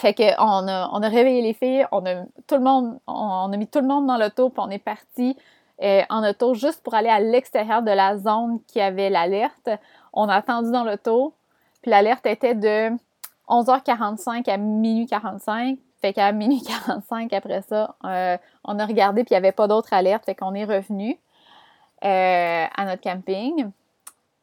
Fait 0.00 0.12
qu'on 0.12 0.68
a, 0.68 0.90
on 0.92 1.02
a 1.02 1.08
réveillé 1.08 1.40
les 1.40 1.54
filles, 1.54 1.86
on 1.92 2.04
a 2.04 2.24
tout 2.48 2.56
le 2.56 2.60
monde, 2.60 2.98
on, 3.06 3.52
a 3.52 3.56
mis 3.56 3.68
tout 3.68 3.80
le 3.80 3.86
monde 3.86 4.06
dans 4.06 4.16
l'auto, 4.16 4.48
puis 4.48 4.60
on 4.64 4.70
est 4.70 4.78
parti 4.78 5.36
euh, 5.82 6.02
en 6.10 6.28
auto 6.28 6.54
juste 6.54 6.82
pour 6.82 6.94
aller 6.94 7.08
à 7.08 7.20
l'extérieur 7.20 7.82
de 7.82 7.92
la 7.92 8.16
zone 8.18 8.58
qui 8.66 8.80
avait 8.80 9.08
l'alerte. 9.08 9.70
On 10.12 10.28
a 10.28 10.34
attendu 10.34 10.72
dans 10.72 10.82
l'auto, 10.82 11.34
puis 11.80 11.92
l'alerte 11.92 12.26
était 12.26 12.54
de 12.56 12.90
11h45 13.48 14.50
à 14.50 14.56
minuit 14.56 15.06
45. 15.06 15.78
Fait 16.00 16.12
qu'à 16.12 16.32
minuit 16.32 16.62
45, 16.86 17.32
après 17.32 17.62
ça, 17.62 17.94
euh, 18.04 18.36
on 18.64 18.78
a 18.80 18.86
regardé, 18.86 19.22
puis 19.22 19.30
il 19.30 19.34
n'y 19.34 19.46
avait 19.46 19.52
pas 19.52 19.68
d'autre 19.68 19.92
alerte. 19.92 20.24
Fait 20.24 20.34
qu'on 20.34 20.54
est 20.54 20.64
revenu 20.64 21.18
euh, 22.04 22.66
à 22.76 22.84
notre 22.84 23.00
camping. 23.00 23.70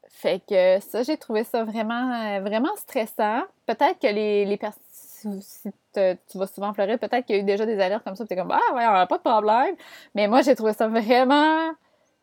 fait 0.09 0.41
que 0.47 0.79
ça, 0.79 1.03
j'ai 1.03 1.17
trouvé 1.17 1.43
ça 1.43 1.65
vraiment, 1.65 2.39
vraiment 2.39 2.73
stressant. 2.77 3.41
Peut-être 3.65 3.99
que 3.99 4.07
les, 4.07 4.45
les 4.45 4.57
personnes, 4.57 4.80
si 5.41 5.69
tu 5.93 6.37
vas 6.37 6.47
souvent 6.47 6.73
pleurer, 6.73 6.97
peut-être 6.97 7.25
qu'il 7.25 7.35
y 7.35 7.39
a 7.39 7.41
eu 7.41 7.45
déjà 7.45 7.65
des 7.65 7.79
alertes 7.79 8.03
comme 8.03 8.15
ça, 8.15 8.25
tu 8.25 8.33
es 8.33 8.37
comme, 8.37 8.51
ah, 8.51 8.73
ouais, 8.73 8.85
on 8.87 8.93
n'a 8.93 9.07
pas 9.07 9.17
de 9.17 9.23
problème. 9.23 9.75
Mais 10.15 10.27
moi, 10.27 10.41
j'ai 10.41 10.55
trouvé 10.55 10.73
ça 10.73 10.87
vraiment 10.87 11.71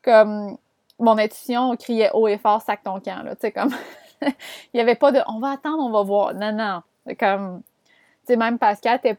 comme 0.03 0.57
mon 0.99 1.19
intuition 1.19 1.77
criait 1.77 2.11
haut 2.13 2.29
et 2.29 2.39
fort, 2.39 2.63
sac 2.63 2.83
ton 2.83 3.01
camp, 3.01 3.23
là. 3.25 3.35
Tu 3.35 3.43
sais, 3.43 3.53
comme, 3.53 3.75
il 4.23 4.33
n'y 4.75 4.81
avait 4.81 4.95
pas 4.95 5.13
de, 5.13 5.21
on 5.27 5.39
va 5.39 5.51
attendre, 5.53 5.79
on 5.81 5.91
va 5.91 6.03
voir. 6.03 6.35
Non, 6.35 6.53
non. 6.53 6.83
Comme, 7.19 7.63
tu 8.27 8.35
sais, 8.35 8.37
même 8.37 8.59
Pascal, 8.59 9.01
t'es 9.01 9.17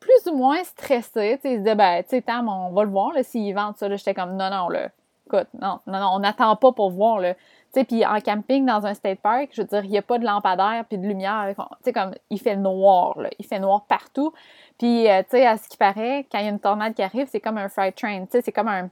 plus 0.00 0.30
ou 0.30 0.36
moins 0.36 0.62
stressé. 0.64 1.38
Tu 1.42 1.42
sais, 1.42 1.52
il 1.52 1.54
se 1.54 1.58
disait, 1.58 1.74
ben, 1.74 2.02
tu 2.02 2.10
sais, 2.10 2.22
Tam, 2.22 2.48
on 2.48 2.70
va 2.70 2.84
le 2.84 2.90
voir, 2.90 3.12
là, 3.12 3.22
s'il 3.22 3.54
vend 3.54 3.74
ça. 3.76 3.94
J'étais 3.94 4.14
comme, 4.14 4.36
non, 4.36 4.50
non, 4.50 4.68
là. 4.68 4.88
Écoute, 5.26 5.48
non, 5.60 5.80
non, 5.86 6.00
non, 6.00 6.10
on 6.14 6.18
n'attend 6.20 6.56
pas 6.56 6.72
pour 6.72 6.90
voir, 6.90 7.20
là. 7.20 7.34
Sais, 7.78 7.84
puis 7.84 8.04
en 8.04 8.20
camping 8.20 8.66
dans 8.66 8.86
un 8.86 8.94
state 8.94 9.20
park, 9.20 9.50
je 9.52 9.62
veux 9.62 9.68
dire, 9.68 9.84
il 9.84 9.90
n'y 9.90 9.98
a 9.98 10.02
pas 10.02 10.18
de 10.18 10.24
lampadaire 10.24 10.84
puis 10.88 10.98
de 10.98 11.06
lumière. 11.06 11.54
Tu 11.56 11.64
sais, 11.84 11.92
comme, 11.92 12.12
il 12.28 12.40
fait 12.40 12.56
noir. 12.56 13.16
Il 13.38 13.46
fait 13.46 13.60
noir 13.60 13.84
partout. 13.88 14.32
Puis, 14.78 15.08
euh, 15.08 15.22
tu 15.22 15.30
sais, 15.30 15.46
à 15.46 15.56
ce 15.56 15.68
qui 15.68 15.76
paraît, 15.76 16.26
quand 16.30 16.40
il 16.40 16.46
y 16.46 16.48
a 16.48 16.50
une 16.50 16.58
tornade 16.58 16.94
qui 16.94 17.02
arrive, 17.02 17.28
c'est 17.30 17.38
comme 17.38 17.56
un 17.56 17.68
freight 17.68 17.94
train. 17.94 18.22
Tu 18.22 18.32
sais, 18.32 18.42
c'est 18.42 18.50
comme 18.50 18.66
un, 18.66 18.90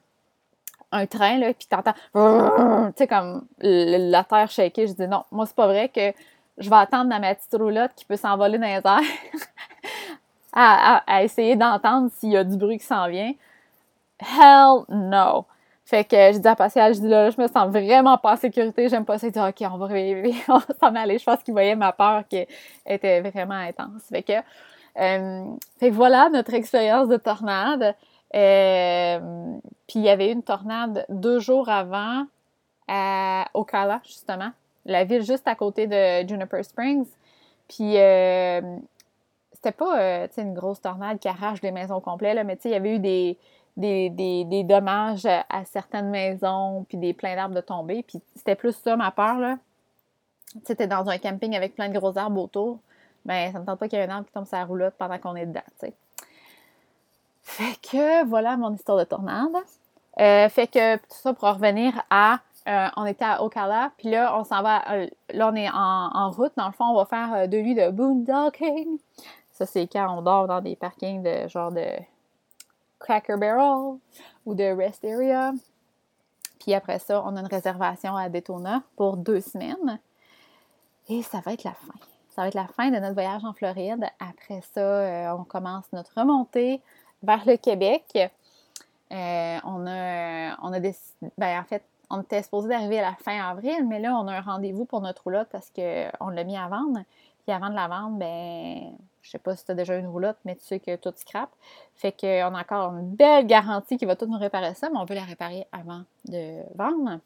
un 0.93 1.07
train, 1.07 1.39
là, 1.39 1.53
puis 1.53 1.67
t'entends, 1.69 1.95
tu 2.93 2.93
sais, 2.97 3.09
comme 3.09 3.45
la 3.59 4.23
terre 4.23 4.51
shaker. 4.51 4.87
Je 4.87 4.93
dis, 4.93 5.09
non, 5.09 5.25
moi, 5.33 5.47
c'est 5.47 5.57
pas 5.57 5.67
vrai 5.67 5.89
que 5.89 6.13
je 6.59 6.71
vais 6.71 6.77
attendre 6.77 7.09
ma 7.09 7.35
petite 7.35 7.55
roulotte 7.55 7.93
qui 7.97 8.05
peut 8.05 8.17
s'envoler 8.17 8.59
dans 8.59 8.67
les 8.67 8.81
airs 8.85 9.01
à, 11.07 11.25
essayer 11.25 11.57
d'entendre 11.57 12.09
s'il 12.13 12.31
y 12.31 12.37
a 12.37 12.45
du 12.45 12.57
bruit 12.57 12.79
qui 12.79 12.87
s'en 12.87 13.09
vient. 13.09 13.33
Hell 14.21 14.85
no! 14.89 15.45
Fait 15.87 16.03
que 16.03 16.17
je 16.17 16.39
dis 16.39 16.49
à 16.49 16.57
Pascal, 16.57 16.95
je 16.95 17.01
dis 17.01 17.07
là, 17.07 17.31
je 17.31 17.41
me 17.41 17.47
sens 17.47 17.71
vraiment 17.71 18.19
pas 18.19 18.33
en 18.33 18.37
sécurité, 18.37 18.89
j'aime 18.89 19.05
pas 19.05 19.19
ça. 19.19 19.29
Il 19.29 19.33
dit, 19.33 19.39
OK, 19.39 19.63
on 19.73 19.79
va 19.79 19.87
rêver, 19.87 20.35
on 20.49 20.59
va 20.59 20.75
s'en 20.81 20.93
aller. 20.97 21.17
Je 21.17 21.25
pense 21.25 21.41
qu'il 21.45 21.55
voyait 21.55 21.77
ma 21.77 21.93
peur 21.93 22.25
qui 22.29 22.45
était 22.85 23.21
vraiment 23.21 23.55
intense. 23.55 24.03
Fait 24.11 24.25
que, 24.25 24.33
euh, 24.33 25.45
fait 25.79 25.91
que 25.91 25.95
voilà 25.95 26.29
notre 26.29 26.55
expérience 26.55 27.07
de 27.07 27.17
tornade. 27.17 27.95
Euh, 28.35 29.21
puis 29.87 30.01
il 30.01 30.03
y 30.03 30.09
avait 30.09 30.33
une 30.33 30.43
tornade 30.43 31.07
deux 31.09 31.39
jours 31.39 31.69
avant 31.69 32.27
à 32.89 33.47
Ocala, 33.55 34.01
justement, 34.05 34.51
la 34.87 35.05
ville 35.05 35.23
juste 35.23 35.47
à 35.47 35.55
côté 35.55 35.87
de 35.87 36.27
Juniper 36.27 36.65
Springs. 36.65 37.07
Puis 37.69 37.97
euh, 37.97 38.61
c'était 39.53 39.71
pas 39.71 40.27
une 40.37 40.55
grosse 40.55 40.81
tornade 40.81 41.21
qui 41.21 41.29
arrache 41.29 41.61
des 41.61 41.71
maisons 41.71 42.01
complètes, 42.01 42.35
là, 42.35 42.43
mais 42.43 42.59
il 42.65 42.73
y 42.73 42.75
avait 42.75 42.97
eu 42.97 42.99
des, 42.99 43.39
des, 43.77 44.65
dommages 44.65 45.27
à 45.27 45.65
certaines 45.65 46.11
maisons, 46.11 46.85
puis 46.89 46.99
des 46.99 47.13
pleins 47.13 47.37
d'arbres 47.37 47.55
de 47.55 47.61
tomber. 47.61 48.03
Puis 48.03 48.21
c'était 48.35 48.55
plus 48.55 48.75
ça 48.77 48.97
ma 48.97 49.11
peur, 49.11 49.39
là. 49.39 49.59
Tu 50.65 50.75
sais, 50.75 50.87
dans 50.87 51.09
un 51.09 51.19
camping 51.19 51.55
avec 51.55 51.75
plein 51.75 51.89
de 51.89 51.99
gros 51.99 52.17
arbres 52.17 52.41
autour. 52.41 52.79
Ben, 53.25 53.53
ça 53.53 53.59
me 53.59 53.67
tente 53.67 53.79
pas 53.79 53.89
qu'il 53.89 53.99
y 53.99 54.03
ait 54.03 54.07
un 54.07 54.11
arbre 54.11 54.27
qui 54.27 54.33
tombe 54.33 54.47
sur 54.47 54.57
la 54.57 54.65
roulotte 54.65 54.95
pendant 54.97 55.19
qu'on 55.19 55.35
est 55.35 55.47
dedans, 55.47 55.61
tu 55.81 55.89
sais. 55.89 55.95
Fait 57.43 57.77
que 57.81 58.25
voilà 58.27 58.57
mon 58.57 58.73
histoire 58.75 58.99
de 58.99 59.05
tornade. 59.05 59.55
Euh, 60.19 60.49
fait 60.49 60.67
que 60.67 60.97
tout 60.97 61.05
ça 61.11 61.33
pour 61.35 61.49
revenir 61.49 61.93
à 62.11 62.41
euh, 62.69 62.89
on 62.97 63.05
était 63.05 63.25
à 63.25 63.45
Ocala, 63.45 63.93
puis 63.97 64.11
là, 64.11 64.37
on 64.37 64.43
s'en 64.43 64.61
va, 64.63 64.83
euh, 64.91 65.07
là, 65.31 65.51
on 65.53 65.55
est 65.55 65.69
en, 65.73 66.31
route. 66.33 66.53
Dans 66.57 66.67
le 66.67 66.73
fond, 66.73 66.87
on 66.87 66.97
va 66.97 67.05
faire 67.05 67.49
deux 67.49 67.61
nuits 67.61 67.77
de 67.77 67.91
boondocking. 67.91 68.99
Ça, 69.53 69.67
c'est 69.67 69.87
quand 69.87 70.19
on 70.19 70.23
dort 70.23 70.49
dans 70.49 70.61
des 70.61 70.75
parkings 70.75 71.23
de 71.23 71.47
genre 71.49 71.71
de 71.71 71.87
Cracker 72.99 73.37
Barrel 73.37 73.99
ou 74.45 74.55
de 74.55 74.65
Rest 74.65 75.05
Area. 75.05 75.53
Puis 76.61 76.75
après 76.75 76.99
ça, 76.99 77.23
on 77.25 77.37
a 77.37 77.41
une 77.41 77.47
réservation 77.47 78.17
à 78.17 78.29
Daytona 78.29 78.83
pour 78.97 79.17
deux 79.17 79.41
semaines. 79.41 80.01
Et 81.09 81.23
ça 81.23 81.41
va 81.41 81.53
être 81.53 81.65
la 81.65 81.75
fin. 81.75 81.95
Ça 82.35 82.43
va 82.43 82.49
être 82.49 82.55
la 82.55 82.67
fin 82.67 82.91
de 82.91 82.99
notre 82.99 83.15
voyage 83.15 83.45
en 83.45 83.53
Floride. 83.53 84.05
Après 84.19 84.61
ça, 84.73 84.81
euh, 84.81 85.37
on 85.39 85.45
commence 85.45 85.85
notre 85.93 86.13
remontée 86.19 86.83
vers 87.23 87.47
le 87.47 87.57
Québec. 87.57 88.05
Euh, 88.17 89.59
on 89.65 89.87
a, 89.87 90.57
on 90.63 90.73
a 90.73 90.81
décidé, 90.81 91.31
ben 91.39 91.61
en 91.61 91.65
fait, 91.65 91.83
on 92.11 92.21
était 92.23 92.43
supposé 92.43 92.69
d'arriver 92.69 92.99
à 92.99 93.11
la 93.11 93.17
fin 93.17 93.41
avril, 93.41 93.87
mais 93.87 94.01
là, 94.01 94.17
on 94.17 94.27
a 94.29 94.35
un 94.35 94.41
rendez-vous 94.41 94.85
pour 94.85 95.01
notre 95.01 95.25
roulotte 95.25 95.49
parce 95.51 95.71
qu'on 95.71 96.29
l'a 96.29 96.45
mis 96.45 96.57
à 96.57 96.69
vendre. 96.69 97.01
Puis 97.47 97.55
avant 97.55 97.71
de 97.71 97.77
la 97.77 97.87
vendre, 97.87 98.17
ben, 98.17 98.93
je 99.23 99.31
sais 99.31 99.39
pas 99.39 99.55
si 99.55 99.65
tu 99.65 99.71
as 99.71 99.75
déjà 99.75 99.97
une 99.97 100.09
roulotte, 100.09 100.39
mais 100.45 100.57
tu 100.57 100.65
sais 100.65 100.81
que 100.81 100.97
tout 100.97 101.13
scrape. 101.15 101.51
Fait 101.95 102.11
qu'on 102.11 102.27
a 102.27 102.61
encore 102.61 102.93
une 102.97 103.11
belle 103.15 103.47
garantie 103.47 103.97
qui 103.99 104.05
va 104.05 104.17
tout 104.17 104.27
nous 104.27 104.39
réparer 104.39 104.75
ça, 104.75 104.91
mais 104.91 104.99
on 104.99 105.05
veut 105.05 105.15
la 105.15 105.23
réparer 105.23 105.65
avant 105.71 106.03
de 106.25 106.63
vendre. 106.75 107.21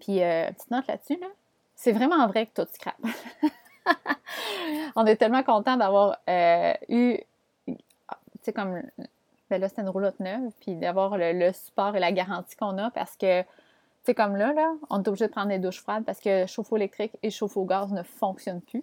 Puis, 0.00 0.22
euh, 0.22 0.50
petite 0.52 0.70
note 0.70 0.86
là-dessus, 0.86 1.18
là, 1.20 1.26
c'est 1.74 1.92
vraiment 1.92 2.26
vrai 2.28 2.46
que 2.46 2.62
tout 2.62 2.68
scrape. 2.72 2.96
on 4.96 5.04
est 5.04 5.16
tellement 5.16 5.42
content 5.42 5.76
d'avoir 5.76 6.16
euh, 6.26 6.72
eu, 6.88 7.18
tu 7.66 7.76
sais, 8.40 8.54
comme, 8.54 8.80
ben 9.50 9.60
là, 9.60 9.68
c'était 9.68 9.82
une 9.82 9.90
roulotte 9.90 10.18
neuve, 10.18 10.50
puis 10.60 10.76
d'avoir 10.76 11.18
le, 11.18 11.52
support 11.52 11.94
et 11.94 12.00
la 12.00 12.12
garantie 12.12 12.56
qu'on 12.56 12.78
a 12.78 12.90
parce 12.90 13.18
que, 13.18 13.42
tu 13.42 13.48
sais, 14.04 14.14
comme 14.14 14.36
là, 14.36 14.54
là, 14.54 14.72
on 14.88 15.02
est 15.02 15.08
obligé 15.08 15.26
de 15.26 15.32
prendre 15.32 15.48
des 15.48 15.58
douches 15.58 15.82
froides 15.82 16.06
parce 16.06 16.20
que 16.20 16.46
chauffe-eau 16.46 16.76
électrique 16.76 17.12
et 17.22 17.30
chauffe-eau 17.30 17.66
gaz 17.66 17.92
ne 17.92 18.02
fonctionnent 18.02 18.62
plus. 18.62 18.82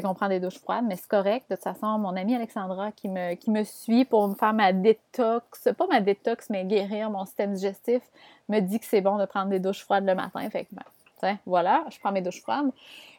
Fait 0.00 0.14
prend 0.14 0.28
des 0.28 0.40
douches 0.40 0.58
froides, 0.58 0.84
mais 0.86 0.96
c'est 0.96 1.08
correct. 1.08 1.46
De 1.50 1.54
toute 1.54 1.64
façon, 1.64 1.98
mon 1.98 2.16
amie 2.16 2.34
Alexandra 2.34 2.92
qui 2.92 3.08
me, 3.08 3.34
qui 3.34 3.50
me 3.50 3.64
suit 3.64 4.04
pour 4.04 4.28
me 4.28 4.34
faire 4.34 4.52
ma 4.52 4.72
détox, 4.72 5.68
pas 5.76 5.86
ma 5.88 6.00
détox, 6.00 6.50
mais 6.50 6.64
guérir 6.64 7.10
mon 7.10 7.24
système 7.24 7.54
digestif, 7.54 8.02
me 8.48 8.60
dit 8.60 8.80
que 8.80 8.86
c'est 8.86 9.00
bon 9.00 9.18
de 9.18 9.26
prendre 9.26 9.50
des 9.50 9.60
douches 9.60 9.82
froides 9.82 10.06
le 10.06 10.14
matin. 10.14 10.48
Fait 10.50 10.64
que, 10.64 10.74
ben, 10.74 11.38
voilà, 11.46 11.84
je 11.90 11.98
prends 11.98 12.12
mes 12.12 12.22
douches 12.22 12.42
froides. 12.42 12.70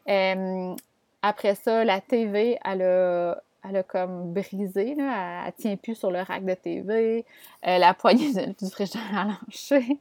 Euh, 0.07 0.75
après 1.21 1.55
ça, 1.55 1.83
la 1.83 2.01
TV, 2.01 2.57
elle 2.63 2.81
a, 2.81 3.41
elle 3.67 3.77
a 3.77 3.83
comme 3.83 4.33
brisé, 4.33 4.95
là, 4.95 5.45
elle, 5.45 5.53
tient 5.53 5.75
plus 5.75 5.95
sur 5.95 6.11
le 6.11 6.21
rack 6.21 6.45
de 6.45 6.53
TV. 6.53 7.25
Euh, 7.67 7.77
la 7.77 7.93
poignée 7.93 8.31
du 8.31 8.69
frigidaire 8.69 9.01
a 9.15 9.25
lâché. 9.25 9.99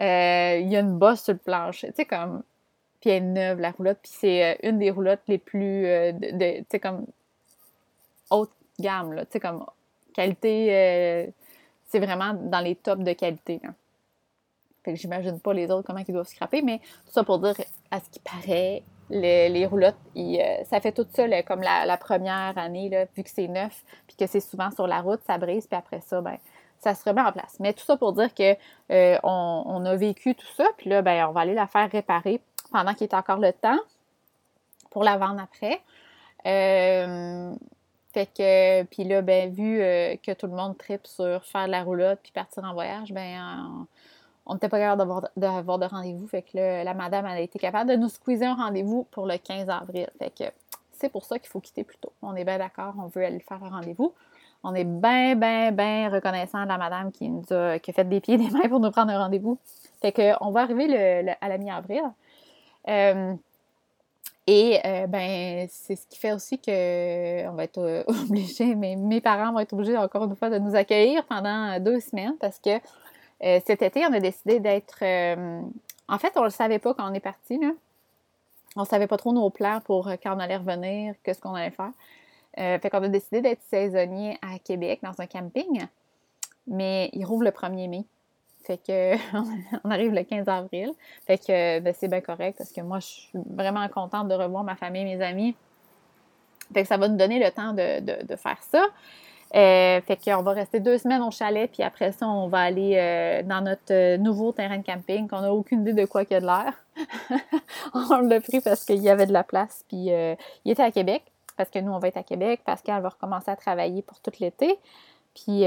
Euh, 0.00 0.58
il 0.60 0.68
y 0.68 0.76
a 0.76 0.80
une 0.80 0.98
bosse 0.98 1.22
sur 1.22 1.32
le 1.32 1.38
plancher. 1.38 1.88
Tu 1.88 1.94
sais, 1.96 2.04
comme 2.04 2.42
puis 3.04 3.12
elle 3.12 3.22
est 3.22 3.26
neuve, 3.26 3.60
la 3.60 3.70
roulotte, 3.70 3.98
puis 4.02 4.12
c'est 4.14 4.42
euh, 4.42 4.56
une 4.62 4.78
des 4.78 4.90
roulottes 4.90 5.20
les 5.28 5.36
plus, 5.36 5.84
euh, 5.84 6.12
de, 6.12 6.60
tu 6.60 6.66
sais, 6.70 6.80
comme 6.80 7.04
haute 8.30 8.50
gamme, 8.80 9.12
là, 9.12 9.26
tu 9.26 9.32
sais, 9.32 9.40
comme 9.40 9.66
qualité, 10.14 10.68
euh, 10.70 11.26
c'est 11.88 11.98
vraiment 11.98 12.32
dans 12.32 12.60
les 12.60 12.74
tops 12.74 13.04
de 13.04 13.12
qualité, 13.12 13.60
là. 13.62 13.74
Fait 14.86 14.94
que 14.94 14.98
j'imagine 14.98 15.38
pas 15.38 15.52
les 15.52 15.70
autres 15.70 15.86
comment 15.86 16.02
ils 16.06 16.12
doivent 16.12 16.26
scraper, 16.26 16.62
mais 16.62 16.78
tout 16.78 17.12
ça 17.12 17.24
pour 17.24 17.40
dire, 17.40 17.54
à 17.90 18.00
ce 18.00 18.08
qui 18.08 18.20
paraît, 18.20 18.82
les, 19.10 19.66
roulottes, 19.66 19.96
ça 20.64 20.80
fait 20.80 20.92
tout 20.92 21.06
ça 21.12 21.42
comme 21.42 21.60
la, 21.60 21.96
première 21.98 22.56
année, 22.56 22.88
là, 22.88 23.04
vu 23.14 23.22
que 23.22 23.30
c'est 23.30 23.48
neuf, 23.48 23.84
puis 24.06 24.16
que 24.16 24.26
c'est 24.26 24.40
souvent 24.40 24.70
sur 24.70 24.86
la 24.86 25.02
route, 25.02 25.20
ça 25.26 25.36
brise, 25.36 25.66
puis 25.66 25.76
après 25.76 26.00
ça, 26.00 26.22
ben 26.22 26.38
ça 26.80 26.94
se 26.94 27.06
remet 27.06 27.22
en 27.22 27.32
place. 27.32 27.56
Mais 27.60 27.72
tout 27.72 27.84
ça 27.84 27.96
pour 27.96 28.12
dire 28.14 28.34
que 28.34 28.56
on, 29.22 29.84
a 29.84 29.96
vécu 29.96 30.34
tout 30.34 30.52
ça, 30.56 30.66
puis 30.78 30.88
là, 30.88 31.00
ben, 31.02 31.26
on 31.28 31.32
va 31.32 31.42
aller 31.42 31.54
la 31.54 31.66
faire 31.66 31.90
réparer 31.90 32.40
pendant 32.74 32.92
qu'il 32.92 33.06
est 33.06 33.14
encore 33.14 33.38
le 33.38 33.52
temps 33.52 33.78
pour 34.90 35.04
la 35.04 35.16
vendre 35.16 35.40
après. 35.40 35.80
Euh, 36.44 37.54
fait 38.12 38.26
que, 38.26 38.82
puis 38.84 39.04
là, 39.04 39.22
ben, 39.22 39.52
vu 39.52 39.80
euh, 39.80 40.16
que 40.16 40.32
tout 40.32 40.46
le 40.48 40.54
monde 40.54 40.76
tripe 40.76 41.06
sur 41.06 41.44
faire 41.44 41.66
de 41.66 41.70
la 41.70 41.84
roulotte 41.84 42.18
puis 42.20 42.32
partir 42.32 42.64
en 42.64 42.74
voyage, 42.74 43.12
ben, 43.12 43.86
on 44.44 44.54
n'était 44.54 44.68
pas 44.68 44.80
capable 44.80 45.30
d'avoir 45.36 45.78
de 45.78 45.86
rendez-vous. 45.86 46.26
Fait 46.26 46.42
que 46.42 46.84
la 46.84 46.94
madame, 46.94 47.26
elle 47.26 47.38
a 47.38 47.40
été 47.40 47.60
capable 47.60 47.90
de 47.90 47.96
nous 47.96 48.08
squeezer 48.08 48.48
un 48.48 48.66
rendez-vous 48.66 49.06
pour 49.12 49.26
le 49.26 49.38
15 49.38 49.68
avril. 49.68 50.08
Fait 50.18 50.30
que 50.30 50.44
c'est 50.92 51.08
pour 51.08 51.24
ça 51.24 51.38
qu'il 51.38 51.48
faut 51.48 51.60
quitter 51.60 51.84
plus 51.84 51.98
tôt. 51.98 52.12
On 52.22 52.34
est 52.34 52.44
bien 52.44 52.58
d'accord, 52.58 52.94
on 52.98 53.06
veut 53.06 53.24
aller 53.24 53.38
faire 53.38 53.62
un 53.62 53.70
rendez-vous. 53.70 54.12
On 54.64 54.74
est 54.74 54.84
bien, 54.84 55.36
bien, 55.36 55.70
bien 55.70 56.10
reconnaissant 56.10 56.64
de 56.64 56.68
la 56.68 56.78
madame 56.78 57.12
qui 57.12 57.28
nous 57.28 57.44
a, 57.52 57.78
qui 57.78 57.92
a 57.92 57.94
fait 57.94 58.08
des 58.08 58.20
pieds 58.20 58.34
et 58.34 58.38
des 58.38 58.50
mains 58.50 58.68
pour 58.68 58.80
nous 58.80 58.90
prendre 58.90 59.12
un 59.12 59.18
rendez-vous. 59.18 59.58
Fait 60.02 60.10
que 60.10 60.32
on 60.40 60.50
va 60.50 60.62
arriver 60.62 61.36
à 61.40 61.48
la 61.48 61.58
mi-avril. 61.58 62.02
Euh, 62.88 63.34
et 64.46 64.78
euh, 64.84 65.06
ben, 65.06 65.66
c'est 65.70 65.96
ce 65.96 66.06
qui 66.06 66.18
fait 66.18 66.32
aussi 66.32 66.58
que 66.58 67.48
on 67.48 67.54
va 67.54 67.64
être 67.64 67.78
euh, 67.78 68.04
obligé, 68.08 68.74
mais 68.74 68.96
mes 68.96 69.20
parents 69.20 69.52
vont 69.52 69.60
être 69.60 69.72
obligés 69.72 69.96
encore 69.96 70.24
une 70.24 70.36
fois 70.36 70.50
de 70.50 70.58
nous 70.58 70.74
accueillir 70.74 71.24
pendant 71.26 71.78
deux 71.80 72.00
semaines 72.00 72.36
parce 72.40 72.58
que 72.58 72.78
cet 73.40 73.82
été, 73.82 74.06
on 74.06 74.12
a 74.12 74.20
décidé 74.20 74.58
d'être. 74.58 75.02
en 75.02 76.18
fait, 76.18 76.32
on 76.36 76.40
ne 76.40 76.44
le 76.46 76.50
savait 76.50 76.78
pas 76.78 76.94
quand 76.94 77.10
on 77.10 77.12
est 77.12 77.20
parti. 77.20 77.58
Là. 77.58 77.72
On 78.76 78.82
ne 78.82 78.86
savait 78.86 79.06
pas 79.06 79.18
trop 79.18 79.34
nos 79.34 79.50
plans 79.50 79.80
pour 79.84 80.08
quand 80.22 80.34
on 80.34 80.38
allait 80.38 80.56
revenir, 80.56 81.14
qu'est-ce 81.22 81.40
qu'on 81.40 81.54
allait 81.54 81.70
faire. 81.70 81.90
fait 82.56 82.88
qu'on 82.88 83.02
a 83.02 83.08
décidé 83.08 83.42
d'être 83.42 83.60
saisonnier 83.68 84.38
à 84.40 84.58
Québec 84.58 85.00
dans 85.02 85.20
un 85.20 85.26
camping. 85.26 85.84
Mais 86.66 87.10
il 87.12 87.26
rouvre 87.26 87.44
le 87.44 87.50
1er 87.50 87.88
mai. 87.88 88.04
Fait 88.64 88.78
que 88.78 89.14
on 89.84 89.90
arrive 89.90 90.12
le 90.12 90.22
15 90.22 90.48
avril. 90.48 90.92
Fait 91.26 91.38
que 91.38 91.80
ben, 91.80 91.94
c'est 91.96 92.08
bien 92.08 92.20
correct 92.20 92.56
parce 92.58 92.72
que 92.72 92.80
moi, 92.80 92.98
je 93.00 93.06
suis 93.06 93.30
vraiment 93.50 93.86
contente 93.88 94.28
de 94.28 94.34
revoir 94.34 94.64
ma 94.64 94.76
famille, 94.76 95.04
mes 95.04 95.22
amis. 95.22 95.54
Fait 96.72 96.82
que 96.82 96.88
ça 96.88 96.96
va 96.96 97.08
nous 97.08 97.16
donner 97.16 97.38
le 97.38 97.50
temps 97.50 97.72
de, 97.72 98.36
faire 98.36 98.58
ça. 98.62 98.86
Euh, 99.54 100.00
fait 100.00 100.16
qu'on 100.16 100.42
va 100.42 100.52
rester 100.52 100.80
deux 100.80 100.98
semaines 100.98 101.22
au 101.22 101.30
chalet, 101.30 101.70
puis 101.70 101.82
après 101.82 102.10
ça, 102.10 102.26
on 102.26 102.48
va 102.48 102.60
aller 102.60 102.96
euh, 102.96 103.42
dans 103.44 103.60
notre 103.60 103.92
euh, 103.92 104.16
nouveau 104.16 104.50
terrain 104.50 104.78
de 104.78 104.84
camping, 104.84 105.28
qu'on 105.28 105.42
n'a 105.42 105.52
aucune 105.52 105.82
idée 105.82 105.92
de 105.92 106.06
quoi 106.06 106.24
qu'il 106.24 106.34
y 106.34 106.38
a 106.38 106.40
de 106.40 106.46
l'air. 106.46 106.72
on 107.94 108.20
l'a 108.22 108.40
pris 108.40 108.60
parce 108.60 108.84
qu'il 108.84 109.00
y 109.00 109.08
avait 109.08 109.26
de 109.26 109.32
la 109.32 109.44
place. 109.44 109.84
Puis 109.88 110.08
il 110.64 110.72
était 110.72 110.82
à 110.82 110.90
Québec, 110.90 111.22
parce 111.56 111.70
que 111.70 111.78
nous, 111.78 111.92
on 111.92 111.98
va 111.98 112.08
être 112.08 112.16
à 112.16 112.24
Québec. 112.24 112.62
Pascal 112.64 113.02
va 113.02 113.10
recommencer 113.10 113.50
à 113.50 113.56
travailler 113.56 114.02
pour 114.02 114.18
tout 114.20 114.32
l'été. 114.40 114.78
Puis, 115.34 115.64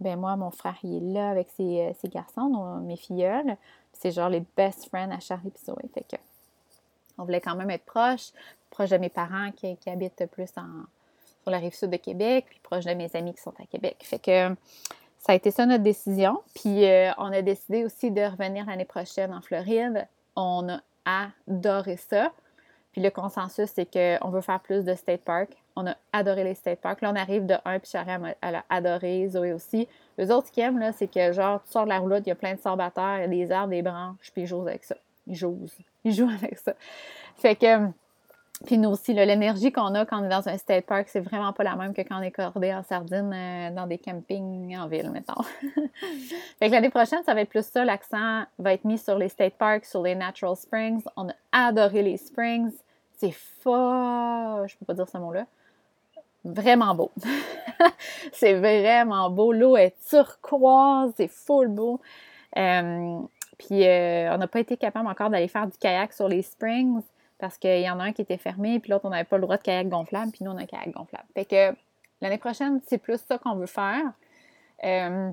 ben 0.00 0.18
moi, 0.18 0.36
mon 0.36 0.50
frère, 0.50 0.76
il 0.82 0.96
est 0.96 1.12
là 1.12 1.30
avec 1.30 1.48
ses, 1.56 1.94
garçons, 2.04 2.80
mes 2.80 2.96
filleuls. 2.96 3.56
C'est 3.92 4.10
genre 4.10 4.28
les 4.28 4.44
best 4.56 4.88
friends 4.88 5.10
à 5.10 5.20
Charlie 5.20 5.50
et. 5.50 5.88
Fait 5.94 6.02
que 6.02 6.16
on 7.18 7.24
voulait 7.24 7.40
quand 7.40 7.56
même 7.56 7.70
être 7.70 7.84
proche, 7.84 8.32
proche 8.70 8.90
de 8.90 8.98
mes 8.98 9.08
parents 9.08 9.50
qui, 9.52 9.78
habitent 9.86 10.26
plus 10.26 10.48
sur 10.48 11.50
la 11.50 11.58
rive 11.58 11.74
sud 11.74 11.90
de 11.90 11.96
Québec, 11.96 12.46
puis 12.48 12.60
proche 12.62 12.84
de 12.84 12.92
mes 12.92 13.14
amis 13.14 13.34
qui 13.34 13.40
sont 13.40 13.54
à 13.58 13.64
Québec. 13.64 13.96
Fait 14.02 14.18
que 14.18 14.54
ça 15.18 15.32
a 15.32 15.34
été 15.34 15.50
ça 15.50 15.64
notre 15.66 15.82
décision. 15.82 16.40
Puis 16.54 16.84
euh, 16.84 17.10
on 17.18 17.32
a 17.32 17.42
décidé 17.42 17.84
aussi 17.84 18.10
de 18.10 18.20
revenir 18.20 18.66
l'année 18.66 18.84
prochaine 18.84 19.32
en 19.32 19.40
Floride. 19.40 20.06
On 20.36 20.68
a 20.68 20.80
adoré 21.04 21.96
ça. 21.96 22.32
Puis 22.92 23.00
le 23.00 23.10
consensus, 23.10 23.70
c'est 23.74 23.86
qu'on 23.90 24.28
veut 24.28 24.40
faire 24.40 24.60
plus 24.60 24.84
de 24.84 24.94
state 24.94 25.22
park. 25.22 25.50
On 25.76 25.86
a 25.86 25.94
adoré 26.12 26.42
les 26.42 26.54
state 26.54 26.80
parks. 26.80 27.02
Là, 27.02 27.12
on 27.12 27.16
arrive 27.16 27.46
de 27.46 27.54
un, 27.64 27.78
puis 27.78 27.90
Charlie, 27.90 28.32
elle 28.40 28.54
a 28.54 28.64
adoré, 28.70 29.28
Zoé 29.28 29.52
aussi. 29.52 29.86
Les 30.16 30.30
autres 30.30 30.50
qui 30.50 30.60
aiment, 30.60 30.78
là, 30.78 30.92
c'est 30.92 31.06
que 31.06 31.32
genre, 31.32 31.62
tu 31.62 31.70
sors 31.70 31.84
de 31.84 31.90
la 31.90 31.98
roulotte, 31.98 32.22
il 32.26 32.30
y 32.30 32.32
a 32.32 32.36
plein 32.36 32.54
de 32.54 32.60
sables 32.60 32.82
il 32.96 33.00
y 33.20 33.24
a 33.24 33.28
des 33.28 33.52
arbres, 33.52 33.70
des 33.70 33.82
branches, 33.82 34.30
puis 34.32 34.42
ils 34.42 34.46
jouent 34.46 34.62
avec 34.62 34.84
ça. 34.84 34.96
Ils 35.26 35.34
jouent. 35.34 35.66
Ils 36.04 36.12
jouent 36.12 36.30
avec 36.42 36.58
ça. 36.58 36.72
Fait 37.36 37.56
que, 37.56 37.88
puis 38.64 38.78
nous 38.78 38.88
aussi, 38.88 39.12
l'énergie 39.12 39.70
qu'on 39.70 39.94
a 39.94 40.06
quand 40.06 40.22
on 40.22 40.24
est 40.24 40.30
dans 40.30 40.48
un 40.48 40.56
state 40.56 40.86
park, 40.86 41.08
c'est 41.08 41.20
vraiment 41.20 41.52
pas 41.52 41.62
la 41.62 41.76
même 41.76 41.92
que 41.92 42.00
quand 42.00 42.18
on 42.18 42.22
est 42.22 42.30
cordé 42.30 42.72
en 42.72 42.82
sardine 42.82 43.30
euh, 43.34 43.70
dans 43.70 43.86
des 43.86 43.98
campings 43.98 44.76
en 44.78 44.86
ville, 44.88 45.10
mettons. 45.10 45.42
fait 46.58 46.68
que 46.68 46.72
l'année 46.72 46.88
prochaine, 46.88 47.22
ça 47.24 47.34
va 47.34 47.42
être 47.42 47.50
plus 47.50 47.66
ça. 47.66 47.84
L'accent 47.84 48.44
va 48.58 48.72
être 48.72 48.84
mis 48.84 48.96
sur 48.96 49.18
les 49.18 49.28
state 49.28 49.54
parks, 49.54 49.84
sur 49.84 50.02
les 50.02 50.14
natural 50.14 50.56
springs. 50.56 51.02
On 51.16 51.28
a 51.28 51.34
adoré 51.52 52.02
les 52.02 52.16
springs. 52.16 52.72
C'est 53.18 53.32
fort. 53.32 54.66
Je 54.66 54.76
peux 54.78 54.86
pas 54.86 54.94
dire 54.94 55.08
ce 55.08 55.18
mot-là. 55.18 55.46
Vraiment 56.46 56.94
beau. 56.94 57.10
c'est 58.32 58.54
vraiment 58.54 59.28
beau. 59.30 59.52
L'eau 59.52 59.76
est 59.76 59.96
turquoise, 60.08 61.12
c'est 61.16 61.28
full 61.28 61.68
beau. 61.68 62.00
Euh, 62.56 63.18
puis 63.58 63.84
euh, 63.84 64.32
on 64.32 64.38
n'a 64.38 64.46
pas 64.46 64.60
été 64.60 64.76
capable 64.76 65.08
encore 65.08 65.28
d'aller 65.28 65.48
faire 65.48 65.66
du 65.66 65.76
kayak 65.76 66.12
sur 66.12 66.28
les 66.28 66.42
springs 66.42 67.00
parce 67.38 67.58
qu'il 67.58 67.80
y 67.80 67.90
en 67.90 67.98
a 67.98 68.04
un 68.04 68.12
qui 68.12 68.22
était 68.22 68.38
fermé, 68.38 68.78
puis 68.78 68.92
l'autre, 68.92 69.06
on 69.06 69.10
n'avait 69.10 69.24
pas 69.24 69.36
le 69.36 69.42
droit 69.42 69.56
de 69.56 69.62
kayak 69.62 69.88
gonflable, 69.88 70.30
puis 70.30 70.42
nous, 70.42 70.52
on 70.52 70.56
a 70.56 70.62
un 70.62 70.66
kayak 70.66 70.92
gonflable. 70.92 71.26
Fait 71.34 71.44
que 71.44 71.76
l'année 72.22 72.38
prochaine, 72.38 72.80
c'est 72.86 72.96
plus 72.96 73.20
ça 73.20 73.38
qu'on 73.38 73.56
veut 73.56 73.66
faire. 73.66 74.04
Euh, 74.84 75.30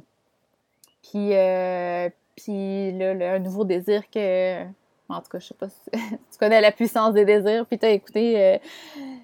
puis, 1.01 1.29
là, 1.29 3.35
un 3.35 3.39
nouveau 3.39 3.63
désir 3.63 4.09
que. 4.09 4.63
En 5.09 5.21
tout 5.21 5.29
cas, 5.29 5.39
je 5.39 5.47
sais 5.47 5.53
pas 5.53 5.69
si 5.69 5.91
tu 5.91 6.39
connais 6.39 6.59
la 6.59 6.71
puissance 6.71 7.13
des 7.13 7.23
désirs, 7.23 7.65
puis 7.67 7.77
tu 7.77 7.85
as 7.85 7.91
écouté 7.91 8.59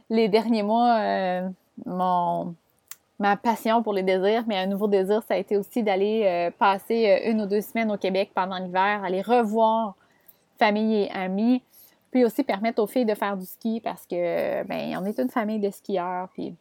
les 0.10 0.30
derniers 0.30 0.64
mois 0.64 1.50
mon, 1.86 2.56
ma 3.20 3.36
passion 3.36 3.84
pour 3.84 3.94
les 3.94 4.04
désirs, 4.04 4.46
mais 4.48 4.58
un 4.58 4.66
nouveau 4.66 4.88
désir, 4.88 5.22
ça 5.28 5.34
a 5.34 5.38
été 5.38 5.58
aussi 5.58 5.84
d'aller 5.84 6.24
euh, 6.26 6.52
passer 6.58 7.10
euh, 7.10 7.32
une 7.32 7.42
ou 7.42 7.46
deux 7.46 7.62
semaines 7.62 7.92
au 7.92 7.98
Québec 7.98 8.32
pendant 8.34 8.58
l'hiver, 8.58 9.04
aller 9.04 9.22
revoir 9.22 9.96
famille 10.58 11.04
et 11.04 11.12
amis, 11.12 11.62
puis 12.12 12.26
aussi 12.26 12.44
permettre 12.44 12.82
aux 12.82 12.88
filles 12.88 13.06
de 13.06 13.14
faire 13.14 13.38
du 13.38 13.46
ski 13.46 13.82
parce 13.82 14.06
que, 14.06 14.64
ben, 14.64 14.98
on 15.00 15.06
est 15.06 15.20
une 15.20 15.30
famille 15.30 15.60
de 15.60 15.70
skieurs, 15.70 16.30
puis 16.34 16.56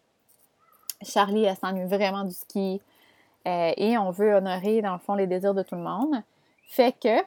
Charlie, 1.03 1.45
elle 1.45 1.57
s'ennuie 1.57 1.87
vraiment 1.87 2.25
du 2.25 2.35
ski 2.35 2.81
euh, 3.47 3.73
et 3.77 3.97
on 3.97 4.11
veut 4.11 4.35
honorer, 4.35 4.83
dans 4.83 4.93
le 4.93 4.99
fond, 4.99 5.15
les 5.15 5.27
désirs 5.27 5.55
de 5.55 5.63
tout 5.63 5.77
le 5.77 5.83
monde. 5.83 6.23
Fait 6.69 6.93
que, 6.93 7.19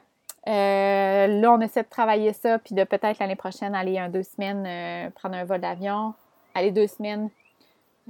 là, 0.46 1.52
on 1.52 1.60
essaie 1.60 1.82
de 1.82 1.88
travailler 1.88 2.32
ça, 2.32 2.58
puis 2.58 2.74
de 2.74 2.84
peut-être 2.84 3.18
l'année 3.18 3.36
prochaine 3.36 3.74
aller 3.74 3.98
un 3.98 4.08
deux 4.08 4.22
semaines, 4.22 5.10
prendre 5.12 5.34
un 5.34 5.44
vol 5.44 5.60
d'avion, 5.60 6.14
aller 6.54 6.70
deux 6.70 6.86
semaines 6.86 7.28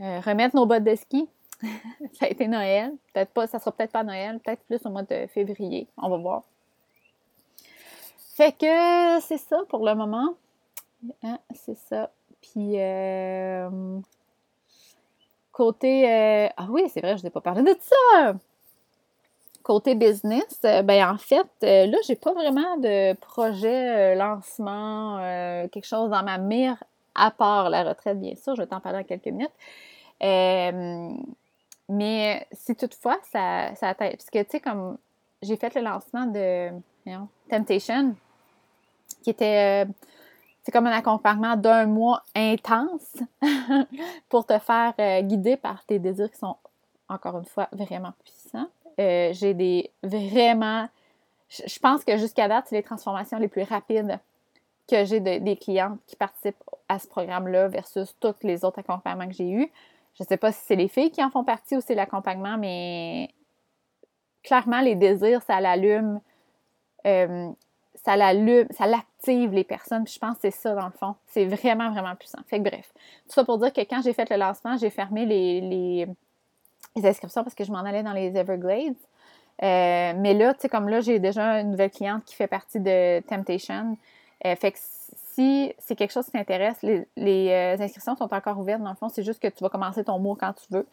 euh, 0.01 0.21
remettre 0.21 0.57
nos 0.57 0.67
bottes 0.67 0.85
de 0.85 0.95
ski. 0.95 1.29
ça 1.63 2.27
a 2.27 2.29
été 2.29 2.49
Noël. 2.49 2.93
Peut-être 3.13 3.33
pas, 3.33 3.47
ça 3.47 3.59
sera 3.59 3.73
peut-être 3.73 3.93
pas 3.93 4.05
Noël, 4.05 4.41
peut-être 4.41 4.63
plus 4.65 4.81
au 4.85 4.91
mois 4.91 5.03
de 5.03 5.27
février. 5.29 5.87
On 5.97 6.09
va 6.09 6.17
voir. 6.17 6.43
Fait 8.35 8.53
que 8.53 9.21
c'est 9.21 9.39
ça 9.39 9.59
pour 9.69 9.85
le 9.85 9.95
moment. 9.95 10.35
Hein, 11.23 11.39
c'est 11.55 11.77
ça. 11.77 12.11
Puis 12.41 12.81
euh, 12.81 13.69
côté 15.53 16.11
euh, 16.11 16.49
ah 16.57 16.67
oui, 16.71 16.89
c'est 16.89 17.01
vrai, 17.01 17.17
je 17.19 17.25
n'ai 17.25 17.31
pas 17.31 17.41
parlé 17.41 17.63
de 17.63 17.77
ça. 17.81 18.35
Côté 19.63 19.95
business, 19.95 20.61
ben 20.63 21.09
en 21.09 21.19
fait, 21.19 21.47
là, 21.63 21.97
j'ai 22.05 22.17
pas 22.17 22.33
vraiment 22.33 22.77
de 22.79 23.13
projet 23.15 24.17
lancement, 24.17 25.19
quelque 25.69 25.87
chose 25.87 26.11
dans 26.11 26.25
ma 26.25 26.39
mire 26.39 26.83
à 27.15 27.31
part 27.31 27.71
la 27.71 27.85
retraite, 27.85 28.21
bien 28.21 28.35
sûr, 28.35 28.55
je 28.55 28.63
vais 28.63 28.67
t'en 28.67 28.81
parler 28.81 29.01
dans 29.01 29.07
quelques 29.07 29.27
minutes. 29.27 29.53
Euh, 30.23 31.11
mais 31.89 32.47
si 32.53 32.77
toutefois, 32.77 33.19
ça, 33.31 33.75
ça 33.75 33.95
parce 33.95 34.31
que 34.31 34.43
tu 34.43 34.51
sais, 34.51 34.61
comme 34.61 34.99
j'ai 35.43 35.57
fait 35.57 35.75
le 35.75 35.83
lancement 35.83 36.27
de 36.27 36.71
Temptation, 37.51 38.15
qui 39.23 39.31
était, 39.31 39.85
euh, 39.85 40.71
comme 40.73 40.87
un 40.87 40.93
accompagnement 40.93 41.57
d'un 41.57 41.87
mois 41.87 42.23
intense 42.35 43.17
pour 44.29 44.47
te 44.47 44.59
faire 44.59 44.95
euh, 45.01 45.23
guider 45.23 45.57
par 45.57 45.85
tes 45.85 45.99
désirs 45.99 46.31
qui 46.31 46.39
sont, 46.39 46.57
encore 47.09 47.39
une 47.39 47.45
fois, 47.45 47.69
vraiment 47.73 48.13
puissants. 48.23 48.69
j'ai 48.97 49.55
des 49.55 49.91
vraiment, 50.03 50.89
je 51.49 51.79
pense 51.81 52.05
que 52.05 52.17
jusqu'à 52.17 52.47
date, 52.47 52.67
c'est 52.69 52.77
les 52.77 52.83
transformations 52.83 53.39
les 53.39 53.49
plus 53.49 53.65
rapides 53.65 54.19
que 54.93 55.05
j'ai 55.07 55.21
des 55.21 55.57
clients 55.57 55.97
qui 56.07 56.17
participent 56.17 56.63
à 56.89 56.99
ce 56.99 57.07
programme-là 57.09 57.69
versus 57.69 58.15
tous 58.21 58.35
les 58.43 58.65
autres 58.65 58.81
accompagnements 58.81 59.27
que 59.27 59.35
j'ai 59.35 59.51
eus. 59.51 59.71
Je 60.19 60.25
ne 60.25 60.29
sais 60.29 60.37
pas 60.37 60.53
si 60.53 60.61
c'est 60.67 60.77
les 60.77 60.89
filles 60.89 61.11
qui 61.11 61.25
en 61.25 61.31
font 61.31 61.45
partie 61.45 61.77
ou 61.77 61.81
c'est 61.81 61.95
l'accompagnement, 61.95 62.59
mais 62.59 63.31
clairement, 64.43 64.81
les 64.81 64.95
désirs, 64.95 65.41
ça 65.43 65.61
l'allume. 65.61 66.21
Euh, 67.07 67.51
ça 68.05 68.17
l'allume, 68.17 68.67
ça 68.71 68.87
l'active 68.87 69.53
les 69.53 69.65
personnes. 69.65 70.05
Puis 70.05 70.15
je 70.15 70.19
pense 70.19 70.35
que 70.35 70.43
c'est 70.43 70.51
ça, 70.51 70.75
dans 70.75 70.87
le 70.87 70.93
fond. 70.93 71.15
C'est 71.27 71.47
vraiment, 71.47 71.91
vraiment 71.91 72.15
puissant. 72.15 72.41
Fait 72.47 72.59
bref. 72.59 72.93
Tout 73.27 73.35
ça 73.35 73.45
pour 73.45 73.59
dire 73.59 73.73
que 73.73 73.81
quand 73.81 74.03
j'ai 74.03 74.13
fait 74.13 74.29
le 74.29 74.37
lancement, 74.37 74.77
j'ai 74.77 74.91
fermé 74.91 75.25
les, 75.25 75.61
les, 75.61 77.07
inscriptions 77.07 77.43
parce 77.43 77.55
que 77.55 77.65
je 77.65 77.73
m'en 77.73 77.81
allais 77.81 78.03
dans 78.03 78.13
les 78.13 78.37
Everglades. 78.37 78.95
Euh, 79.63 80.13
mais 80.17 80.35
là, 80.35 80.53
tu 80.55 80.61
sais, 80.63 80.69
comme 80.69 80.89
là, 80.89 81.01
j'ai 81.01 81.19
déjà 81.19 81.61
une 81.61 81.71
nouvelle 81.71 81.91
cliente 81.91 82.25
qui 82.25 82.35
fait 82.35 82.49
partie 82.49 82.81
de 82.81 83.21
Temptation. 83.21 83.97
Euh, 84.45 84.57
fait 84.57 84.73
que 84.73 84.79
si 85.35 85.73
c'est 85.79 85.95
quelque 85.95 86.13
chose 86.13 86.27
qui 86.27 86.33
t'intéresse, 86.33 86.83
les, 86.83 87.07
euh, 87.51 87.77
inscriptions 87.79 88.17
sont 88.17 88.33
encore 88.33 88.59
ouvertes. 88.59 88.83
Dans 88.83 88.91
le 88.91 88.97
fond, 88.97 89.09
c'est 89.09 89.23
juste 89.23 89.41
que 89.41 89.49
tu 89.49 89.63
vas 89.63 89.69
commencer 89.69 90.05
ton 90.05 90.19
mois 90.19 90.37
quand 90.39 90.53
tu 90.53 90.67
veux. 90.71 90.87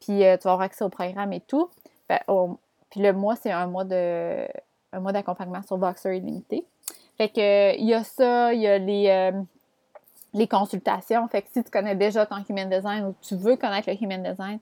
Puis 0.00 0.24
euh, 0.24 0.36
tu 0.36 0.44
vas 0.44 0.52
avoir 0.52 0.62
accès 0.62 0.84
au 0.84 0.88
programme 0.88 1.32
et 1.32 1.40
tout. 1.40 1.70
puis 2.08 3.00
le 3.00 3.12
mois, 3.12 3.36
c'est 3.36 3.52
un 3.52 3.66
mois 3.66 3.84
de 3.84 4.46
un 4.94 5.00
mois 5.00 5.12
d'accompagnement 5.12 5.62
sur 5.62 5.78
Boxer 5.78 6.16
Illimité. 6.16 6.66
Fait 7.16 7.28
que 7.28 7.78
il 7.78 7.86
y 7.86 7.94
a 7.94 8.04
ça, 8.04 8.52
il 8.52 8.60
y 8.60 8.66
a 8.66 8.78
les, 8.78 9.32
les 10.34 10.46
consultations. 10.46 11.26
Fait 11.28 11.42
que 11.42 11.48
si 11.50 11.64
tu 11.64 11.70
connais 11.70 11.94
déjà 11.94 12.26
ton 12.26 12.36
Human 12.48 12.68
Design 12.68 13.06
ou 13.06 13.14
tu 13.22 13.36
veux 13.36 13.56
connaître 13.56 13.88
le 13.88 14.02
Human 14.02 14.22
Design, 14.22 14.58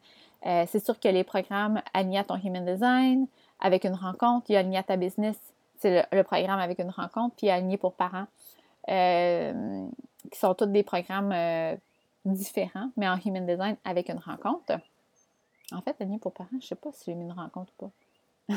c'est 0.67 0.85
sûr 0.85 1.01
que 1.01 1.09
les 1.09 1.25
programmes 1.25 1.83
alignés 1.95 2.19
à 2.19 2.25
ton 2.25 2.37
Human 2.37 2.65
Design, 2.65 3.27
avec 3.61 3.85
une 3.85 3.95
rencontre, 3.95 4.47
il 4.51 4.73
y 4.73 4.77
à 4.77 4.83
ta 4.85 4.97
business, 4.97 5.37
c'est 5.81 6.07
le, 6.13 6.23
programme 6.23 6.61
avec 6.61 6.79
une 6.79 6.91
rencontre, 6.91 7.35
puis 7.37 7.49
aligné 7.49 7.79
pour 7.79 7.95
parents, 7.95 8.27
euh, 8.89 9.87
qui 10.31 10.39
sont 10.39 10.55
tous 10.55 10.67
des 10.67 10.83
programmes 10.83 11.33
euh, 11.33 11.75
différents, 12.25 12.91
mais 12.97 13.09
en 13.09 13.17
Human 13.17 13.47
Design 13.47 13.77
avec 13.85 14.11
une 14.11 14.19
rencontre. 14.19 14.79
En 15.73 15.81
fait, 15.81 15.97
aligné 16.01 16.19
pour 16.19 16.33
parents, 16.33 16.49
je 16.53 16.57
ne 16.57 16.63
sais 16.63 16.75
pas 16.75 16.91
si 16.93 17.05
j'ai 17.07 17.15
mis 17.15 17.25
une 17.25 17.33
rencontre 17.33 17.73
ou 17.79 17.87
pas. 17.87 17.91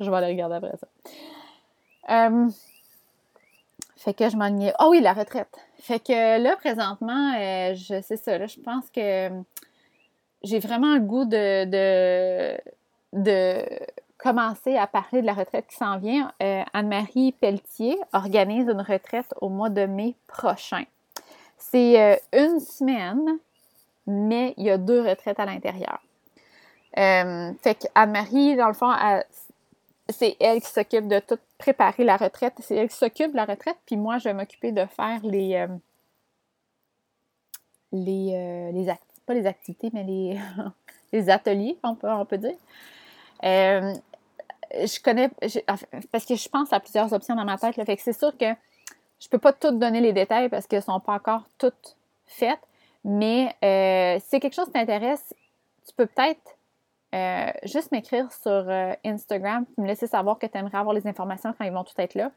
je 0.00 0.10
vais 0.10 0.16
aller 0.16 0.26
regarder 0.26 0.56
après 0.56 0.76
ça. 0.76 0.88
Euh, 2.10 2.50
fait 3.96 4.14
que 4.14 4.28
je 4.28 4.36
m'alignais. 4.36 4.72
Ah 4.78 4.86
oh 4.86 4.90
oui, 4.90 5.00
la 5.00 5.14
retraite. 5.14 5.56
Fait 5.78 6.00
que 6.00 6.42
là, 6.42 6.56
présentement, 6.56 7.32
je 7.74 8.00
sais 8.02 8.16
ça. 8.16 8.36
Là, 8.36 8.46
je 8.46 8.58
pense 8.58 8.90
que 8.90 9.30
j'ai 10.42 10.58
vraiment 10.58 10.94
le 10.94 11.00
goût 11.00 11.24
de, 11.24 11.64
de 13.12 13.66
commencer 14.22 14.76
à 14.76 14.86
parler 14.86 15.22
de 15.22 15.26
la 15.26 15.32
retraite 15.32 15.66
qui 15.66 15.76
s'en 15.76 15.98
vient, 15.98 16.32
euh, 16.42 16.62
Anne-Marie 16.72 17.32
Pelletier 17.32 17.98
organise 18.12 18.68
une 18.68 18.80
retraite 18.80 19.32
au 19.40 19.48
mois 19.48 19.70
de 19.70 19.86
mai 19.86 20.14
prochain. 20.26 20.84
C'est 21.56 22.00
euh, 22.00 22.16
une 22.32 22.60
semaine, 22.60 23.38
mais 24.06 24.54
il 24.56 24.64
y 24.64 24.70
a 24.70 24.78
deux 24.78 25.00
retraites 25.00 25.40
à 25.40 25.46
l'intérieur. 25.46 26.00
Euh, 26.98 27.52
fait 27.62 27.74
qu'Anne-Marie, 27.74 28.56
dans 28.56 28.68
le 28.68 28.74
fond, 28.74 28.92
c'est 30.08 30.36
elle 30.40 30.60
qui 30.60 30.70
s'occupe 30.70 31.08
de 31.08 31.20
tout 31.20 31.38
préparer 31.56 32.04
la 32.04 32.16
retraite. 32.16 32.54
C'est 32.60 32.76
elle 32.76 32.88
qui 32.88 32.96
s'occupe 32.96 33.32
de 33.32 33.36
la 33.36 33.44
retraite, 33.44 33.76
puis 33.86 33.96
moi, 33.96 34.18
je 34.18 34.24
vais 34.24 34.34
m'occuper 34.34 34.72
de 34.72 34.84
faire 34.86 35.20
les. 35.22 35.66
les, 37.92 38.72
les 38.72 38.94
pas 39.26 39.34
les 39.34 39.46
activités, 39.46 39.90
mais 39.92 40.02
les, 40.02 40.40
les 41.12 41.30
ateliers, 41.30 41.78
on 41.84 41.94
peut, 41.94 42.10
on 42.10 42.24
peut 42.24 42.38
dire 42.38 42.56
je 44.74 45.02
connais, 45.02 45.30
parce 46.12 46.24
que 46.24 46.34
je 46.34 46.48
pense 46.48 46.72
à 46.72 46.80
plusieurs 46.80 47.12
options 47.12 47.34
dans 47.34 47.44
ma 47.44 47.58
tête, 47.58 47.76
là, 47.76 47.84
fait 47.84 47.96
que 47.96 48.02
c'est 48.02 48.18
sûr 48.18 48.36
que 48.36 48.54
je 49.20 49.28
peux 49.28 49.38
pas 49.38 49.52
toutes 49.52 49.78
donner 49.78 50.00
les 50.00 50.12
détails 50.12 50.48
parce 50.48 50.66
qu'elles 50.66 50.82
sont 50.82 51.00
pas 51.00 51.14
encore 51.14 51.42
toutes 51.58 51.96
faites, 52.26 52.60
mais 53.04 53.54
euh, 53.64 54.20
si 54.24 54.40
quelque 54.40 54.54
chose 54.54 54.70
t'intéresse, 54.72 55.34
tu 55.86 55.94
peux 55.94 56.06
peut-être 56.06 56.56
euh, 57.14 57.52
juste 57.64 57.92
m'écrire 57.92 58.32
sur 58.32 58.50
euh, 58.50 58.92
Instagram, 59.04 59.66
me 59.76 59.86
laisser 59.86 60.06
savoir 60.06 60.38
que 60.38 60.46
tu 60.46 60.56
aimerais 60.56 60.78
avoir 60.78 60.94
les 60.94 61.06
informations 61.06 61.54
quand 61.56 61.64
ils 61.64 61.72
vont 61.72 61.84
tout 61.84 61.98
être 61.98 62.14
là. 62.14 62.30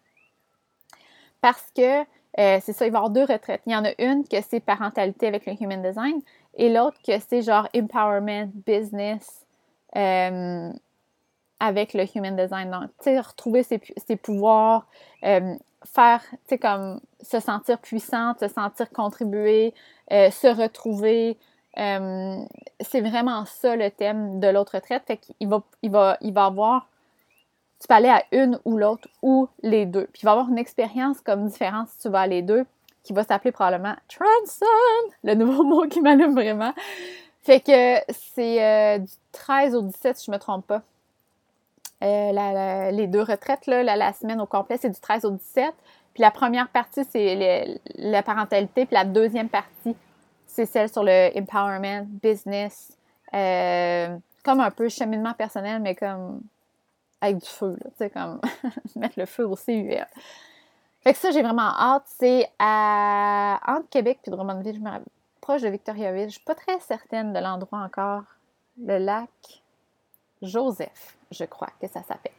Parce 1.42 1.72
que 1.76 2.04
c'est 2.36 2.74
ça, 2.74 2.88
il 2.88 2.92
va 2.92 2.98
y 2.98 3.02
avoir 3.02 3.12
deux 3.12 3.26
retraites. 3.26 3.62
Il 3.68 3.74
y 3.74 3.76
en 3.76 3.86
a 3.86 3.92
une 4.00 4.28
que 4.28 4.42
c'est 4.42 4.60
parentalité 4.60 5.28
avec 5.28 5.46
le 5.46 5.54
Human 5.62 5.84
Design 5.84 6.20
et 6.56 6.70
l'autre 6.70 6.98
que 7.06 7.12
c'est 7.20 7.44
genre 7.44 7.68
empowerment, 7.76 8.50
business 8.66 9.46
avec 11.64 11.94
le 11.94 12.04
Human 12.14 12.36
Design. 12.36 12.70
Donc, 12.70 12.90
tu 12.98 13.06
sais, 13.06 13.20
retrouver 13.20 13.64
ses, 13.64 14.16
pouvoirs, 14.18 14.86
faire, 15.22 16.22
tu 16.30 16.38
sais, 16.50 16.58
comme 16.58 17.00
se 17.22 17.40
sentir 17.40 17.80
puissante, 17.80 18.40
se 18.40 18.48
sentir 18.48 18.90
contribuer, 18.92 19.74
euh, 20.12 20.30
se 20.32 20.48
retrouver. 20.48 21.38
Euh, 21.78 22.44
c'est 22.82 23.02
vraiment 23.02 23.46
ça 23.46 23.76
le 23.76 23.90
thème 23.90 24.40
de 24.40 24.48
l'autre 24.48 24.76
retraite. 24.76 25.04
Fait 25.08 25.18
qu'il 25.18 25.48
va, 25.48 25.64
il 25.82 25.92
va, 25.92 26.18
il 26.22 26.34
va 26.34 26.46
avoir, 26.46 26.88
tu 27.80 27.88
peux 27.88 27.96
aller 27.96 28.10
à 28.10 28.24
une 28.32 28.60
ou 28.66 28.78
l'autre 28.78 29.08
ou 29.22 29.48
les 29.62 29.86
deux. 29.86 30.08
Puis 30.14 30.22
il 30.24 30.26
va 30.26 30.32
avoir 30.32 30.50
une 30.50 30.58
expérience 30.58 31.22
comme 31.22 31.48
différente 31.48 31.88
si 31.90 32.00
tu 32.00 32.10
vas 32.10 32.22
à 32.22 32.28
les 32.28 32.42
deux, 32.42 32.66
qui 33.04 33.14
va 33.14 33.24
s'appeler 33.24 33.52
probablement 33.52 33.96
Transcend, 34.08 35.14
le 35.24 35.34
nouveau 35.36 35.64
mot 35.64 35.88
qui 35.88 36.02
m'allume 36.02 36.34
vraiment. 36.34 36.74
Fait 37.42 37.60
que 37.60 38.14
c'est 38.14 38.64
euh, 38.64 39.00
du 39.00 39.12
13 39.34 39.76
au 39.76 39.82
17, 39.82 40.18
si 40.18 40.26
je 40.28 40.32
me 40.32 40.38
trompe 40.38 40.66
pas. 40.68 40.82
Les 42.04 43.08
deux 43.08 43.22
retraites, 43.22 43.68
là, 43.68 43.84
la, 43.84 44.14
semaine 44.14 44.42
au 44.42 44.46
complet, 44.46 44.78
c'est 44.78 44.90
du 44.90 45.00
13 45.00 45.26
au 45.26 45.32
17. 45.32 45.74
Puis 46.14 46.22
la 46.22 46.32
première 46.32 46.70
partie, 46.70 47.04
c'est 47.06 47.80
la 47.96 48.24
parentalité, 48.24 48.86
puis 48.86 48.94
la 48.94 49.06
deuxième 49.06 49.50
partie, 49.50 49.96
c'est 50.46 50.66
celle 50.66 50.90
sur 50.90 51.04
le 51.04 51.32
empowerment, 51.36 52.06
business, 52.22 52.96
euh, 53.34 54.16
comme 54.44 54.60
un 54.60 54.70
peu 54.70 54.90
cheminement 54.90 55.34
personnel, 55.34 55.82
mais 55.82 55.96
comme 55.96 56.42
avec 57.22 57.38
du 57.38 57.48
feu, 57.48 57.78
tu 57.82 57.90
sais, 57.98 58.10
comme 58.10 58.40
mettre 58.96 59.18
le 59.18 59.26
feu 59.26 59.48
au 59.48 59.56
CUL. 59.56 60.06
Fait 61.04 61.14
que 61.14 61.20
ça, 61.20 61.32
j'ai 61.32 61.42
vraiment 61.42 61.72
hâte. 61.78 62.04
C'est 62.06 62.50
à 62.60 63.60
entre 63.68 63.90
Québec 63.90 64.20
et 64.26 64.30
Drummondville, 64.30 64.76
je 64.76 64.80
me 64.80 64.90
proche 65.42 65.62
de 65.62 65.70
Victoriaville. 65.70 66.30
Je 66.30 66.36
suis 66.36 66.44
pas 66.44 66.56
très 66.56 66.80
certaine 66.80 67.34
de 67.34 67.40
l'endroit 67.40 67.80
encore. 67.80 68.24
Le 68.78 68.98
lac 68.98 69.63
Joseph, 70.44 71.18
je 71.32 71.46
crois 71.46 71.70
que 71.82 71.88
ça 71.88 72.04
s'appelle. 72.04 72.34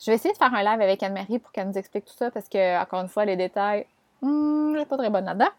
Je 0.00 0.10
vais 0.10 0.16
essayer 0.16 0.32
de 0.32 0.38
faire 0.38 0.52
un 0.52 0.62
live 0.62 0.80
avec 0.80 1.02
Anne-Marie 1.02 1.38
pour 1.38 1.52
qu'elle 1.52 1.68
nous 1.68 1.78
explique 1.78 2.04
tout 2.04 2.16
ça 2.16 2.30
parce 2.30 2.48
que, 2.48 2.82
encore 2.82 3.00
une 3.00 3.08
fois, 3.08 3.24
les 3.24 3.36
détails, 3.36 3.86
hmm, 4.20 4.72
je 4.72 4.78
suis 4.78 4.86
pas 4.86 4.96
très 4.96 5.10
bonne 5.10 5.24
là-dedans. 5.24 5.50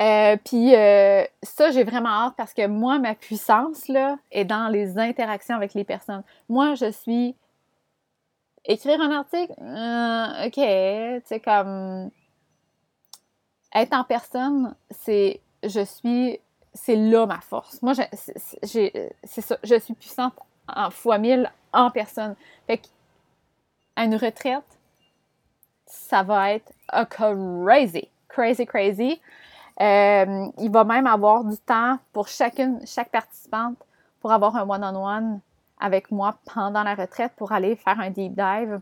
Euh, 0.00 0.36
puis 0.44 0.76
euh, 0.76 1.24
ça, 1.42 1.72
j'ai 1.72 1.82
vraiment 1.82 2.10
hâte 2.10 2.34
parce 2.36 2.54
que 2.54 2.66
moi, 2.66 2.98
ma 2.98 3.14
puissance 3.14 3.88
là, 3.88 4.16
est 4.30 4.44
dans 4.44 4.68
les 4.68 4.98
interactions 4.98 5.56
avec 5.56 5.74
les 5.74 5.84
personnes. 5.84 6.22
Moi, 6.48 6.74
je 6.74 6.90
suis. 6.90 7.34
Écrire 8.64 9.00
un 9.00 9.10
article, 9.12 9.54
euh, 9.60 10.46
ok, 10.46 11.22
c'est 11.24 11.40
comme. 11.40 12.10
Être 13.74 13.94
en 13.94 14.04
personne, 14.04 14.74
c'est. 14.90 15.40
Je 15.64 15.84
suis. 15.84 16.38
C'est 16.74 16.96
là 16.96 17.26
ma 17.26 17.40
force. 17.40 17.80
Moi, 17.82 17.94
c'est 17.94 19.40
ça. 19.40 19.56
Je 19.62 19.78
suis 19.78 19.94
puissante 19.94 20.34
en 20.68 20.90
fois 20.90 21.18
mille 21.18 21.50
en 21.72 21.90
personne. 21.90 22.34
Fait 22.66 22.78
qu'à 22.78 24.04
une 24.04 24.14
retraite, 24.14 24.64
ça 25.86 26.22
va 26.22 26.52
être 26.52 26.72
crazy, 27.10 28.08
crazy, 28.28 28.66
crazy. 28.66 29.20
Euh, 29.80 30.46
il 30.58 30.70
va 30.70 30.84
même 30.84 31.06
avoir 31.06 31.44
du 31.44 31.56
temps 31.56 31.98
pour 32.12 32.28
chacune, 32.28 32.80
chaque 32.84 33.10
participante 33.10 33.76
pour 34.20 34.32
avoir 34.32 34.56
un 34.56 34.68
one-on-one 34.68 35.40
avec 35.78 36.10
moi 36.10 36.36
pendant 36.52 36.82
la 36.82 36.94
retraite 36.94 37.32
pour 37.36 37.52
aller 37.52 37.76
faire 37.76 38.00
un 38.00 38.10
deep 38.10 38.34
dive. 38.34 38.80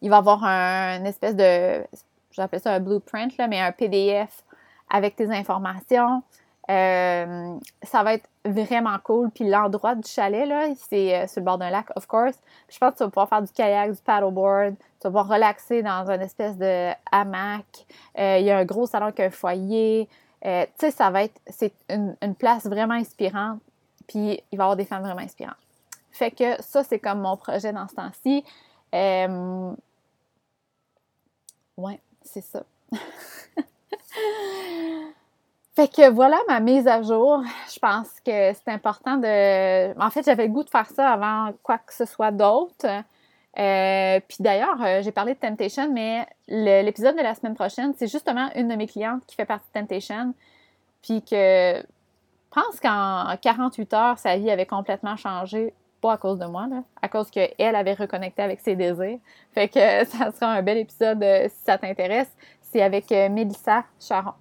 Il 0.00 0.10
va 0.10 0.18
avoir 0.18 0.44
un, 0.44 0.98
une 0.98 1.06
espèce 1.06 1.34
de, 1.34 1.84
j'appelle 2.30 2.60
ça 2.60 2.74
un 2.74 2.80
blueprint, 2.80 3.36
là, 3.36 3.48
mais 3.48 3.60
un 3.60 3.72
PDF 3.72 4.44
avec 4.90 5.16
tes 5.16 5.30
informations. 5.30 6.22
Euh, 6.70 7.58
ça 7.82 8.02
va 8.02 8.14
être 8.14 8.28
vraiment 8.44 8.98
cool. 9.02 9.30
Puis 9.30 9.48
l'endroit 9.48 9.94
du 9.94 10.06
chalet, 10.08 10.46
là, 10.46 10.68
c'est 10.88 11.16
euh, 11.16 11.26
sur 11.26 11.40
le 11.40 11.46
bord 11.46 11.56
d'un 11.58 11.70
lac, 11.70 11.86
of 11.96 12.06
course. 12.06 12.38
je 12.68 12.76
pense 12.78 12.92
que 12.92 12.98
tu 12.98 13.04
vas 13.04 13.08
pouvoir 13.08 13.28
faire 13.28 13.42
du 13.42 13.52
kayak, 13.52 13.92
du 13.92 14.02
paddleboard. 14.02 14.74
Tu 14.76 15.04
vas 15.04 15.10
pouvoir 15.10 15.28
relaxer 15.28 15.82
dans 15.82 16.10
une 16.10 16.20
espèce 16.20 16.58
de 16.58 16.90
hamac. 17.10 17.64
Euh, 18.18 18.38
il 18.38 18.44
y 18.44 18.50
a 18.50 18.58
un 18.58 18.64
gros 18.64 18.86
salon 18.86 19.06
avec 19.06 19.20
un 19.20 19.30
foyer. 19.30 20.08
tu 20.42 20.48
sais, 20.76 20.90
ça 20.90 21.10
va 21.10 21.24
être... 21.24 21.40
C'est 21.46 21.72
une, 21.88 22.16
place 22.38 22.66
vraiment 22.66 22.94
inspirante. 22.94 23.60
Puis 24.06 24.42
il 24.52 24.58
va 24.58 24.64
y 24.64 24.66
avoir 24.66 24.76
des 24.76 24.84
femmes 24.84 25.02
vraiment 25.02 25.20
inspirantes. 25.20 25.56
Fait 26.10 26.30
que 26.30 26.60
ça, 26.62 26.84
c'est 26.84 26.98
comme 26.98 27.20
mon 27.20 27.36
projet 27.36 27.72
dans 27.72 27.88
ce 27.88 27.94
temps-ci. 27.94 28.44
ouais, 31.76 32.00
c'est 32.22 32.42
ça. 32.42 32.62
Fait 35.74 35.88
que 35.88 36.10
voilà 36.10 36.38
ma 36.48 36.58
mise 36.60 36.88
à 36.88 37.02
jour. 37.02 37.42
Je 37.72 37.78
pense 37.78 38.08
que 38.24 38.52
c'est 38.52 38.68
important 38.68 39.16
de. 39.16 39.98
En 40.00 40.10
fait, 40.10 40.24
j'avais 40.24 40.46
le 40.46 40.52
goût 40.52 40.64
de 40.64 40.70
faire 40.70 40.90
ça 40.90 41.10
avant 41.12 41.52
quoi 41.62 41.78
que 41.78 41.94
ce 41.94 42.04
soit 42.04 42.32
d'autre. 42.32 42.86
Euh, 43.58 44.20
puis 44.28 44.38
d'ailleurs, 44.40 44.82
euh, 44.82 45.02
j'ai 45.02 45.12
parlé 45.12 45.34
de 45.34 45.38
Temptation, 45.38 45.92
mais 45.92 46.26
l'épisode 46.48 47.16
de 47.16 47.22
la 47.22 47.34
semaine 47.34 47.54
prochaine, 47.54 47.94
c'est 47.96 48.08
justement 48.08 48.50
une 48.54 48.68
de 48.68 48.74
mes 48.74 48.86
clientes 48.86 49.22
qui 49.26 49.36
fait 49.36 49.44
partie 49.44 49.66
de 49.74 49.80
Temptation. 49.80 50.34
Puis 51.02 51.22
que 51.22 51.80
pense 52.50 52.80
qu'en 52.80 53.36
48 53.40 53.94
heures, 53.94 54.18
sa 54.18 54.36
vie 54.36 54.50
avait 54.50 54.66
complètement 54.66 55.16
changé. 55.16 55.72
Pas 56.00 56.12
à 56.12 56.16
cause 56.16 56.38
de 56.38 56.46
moi, 56.46 56.68
là, 56.70 56.84
à 57.02 57.08
cause 57.08 57.28
qu'elle 57.28 57.74
avait 57.74 57.94
reconnecté 57.94 58.40
avec 58.40 58.60
ses 58.60 58.76
désirs. 58.76 59.18
Fait 59.52 59.68
que 59.68 60.04
ça 60.04 60.30
sera 60.30 60.52
un 60.52 60.62
bel 60.62 60.78
épisode 60.78 61.22
euh, 61.22 61.48
si 61.48 61.64
ça 61.64 61.76
t'intéresse. 61.76 62.30
C'est 62.70 62.82
avec 62.82 63.10
Mélissa 63.10 63.84
Charon. 63.98 64.32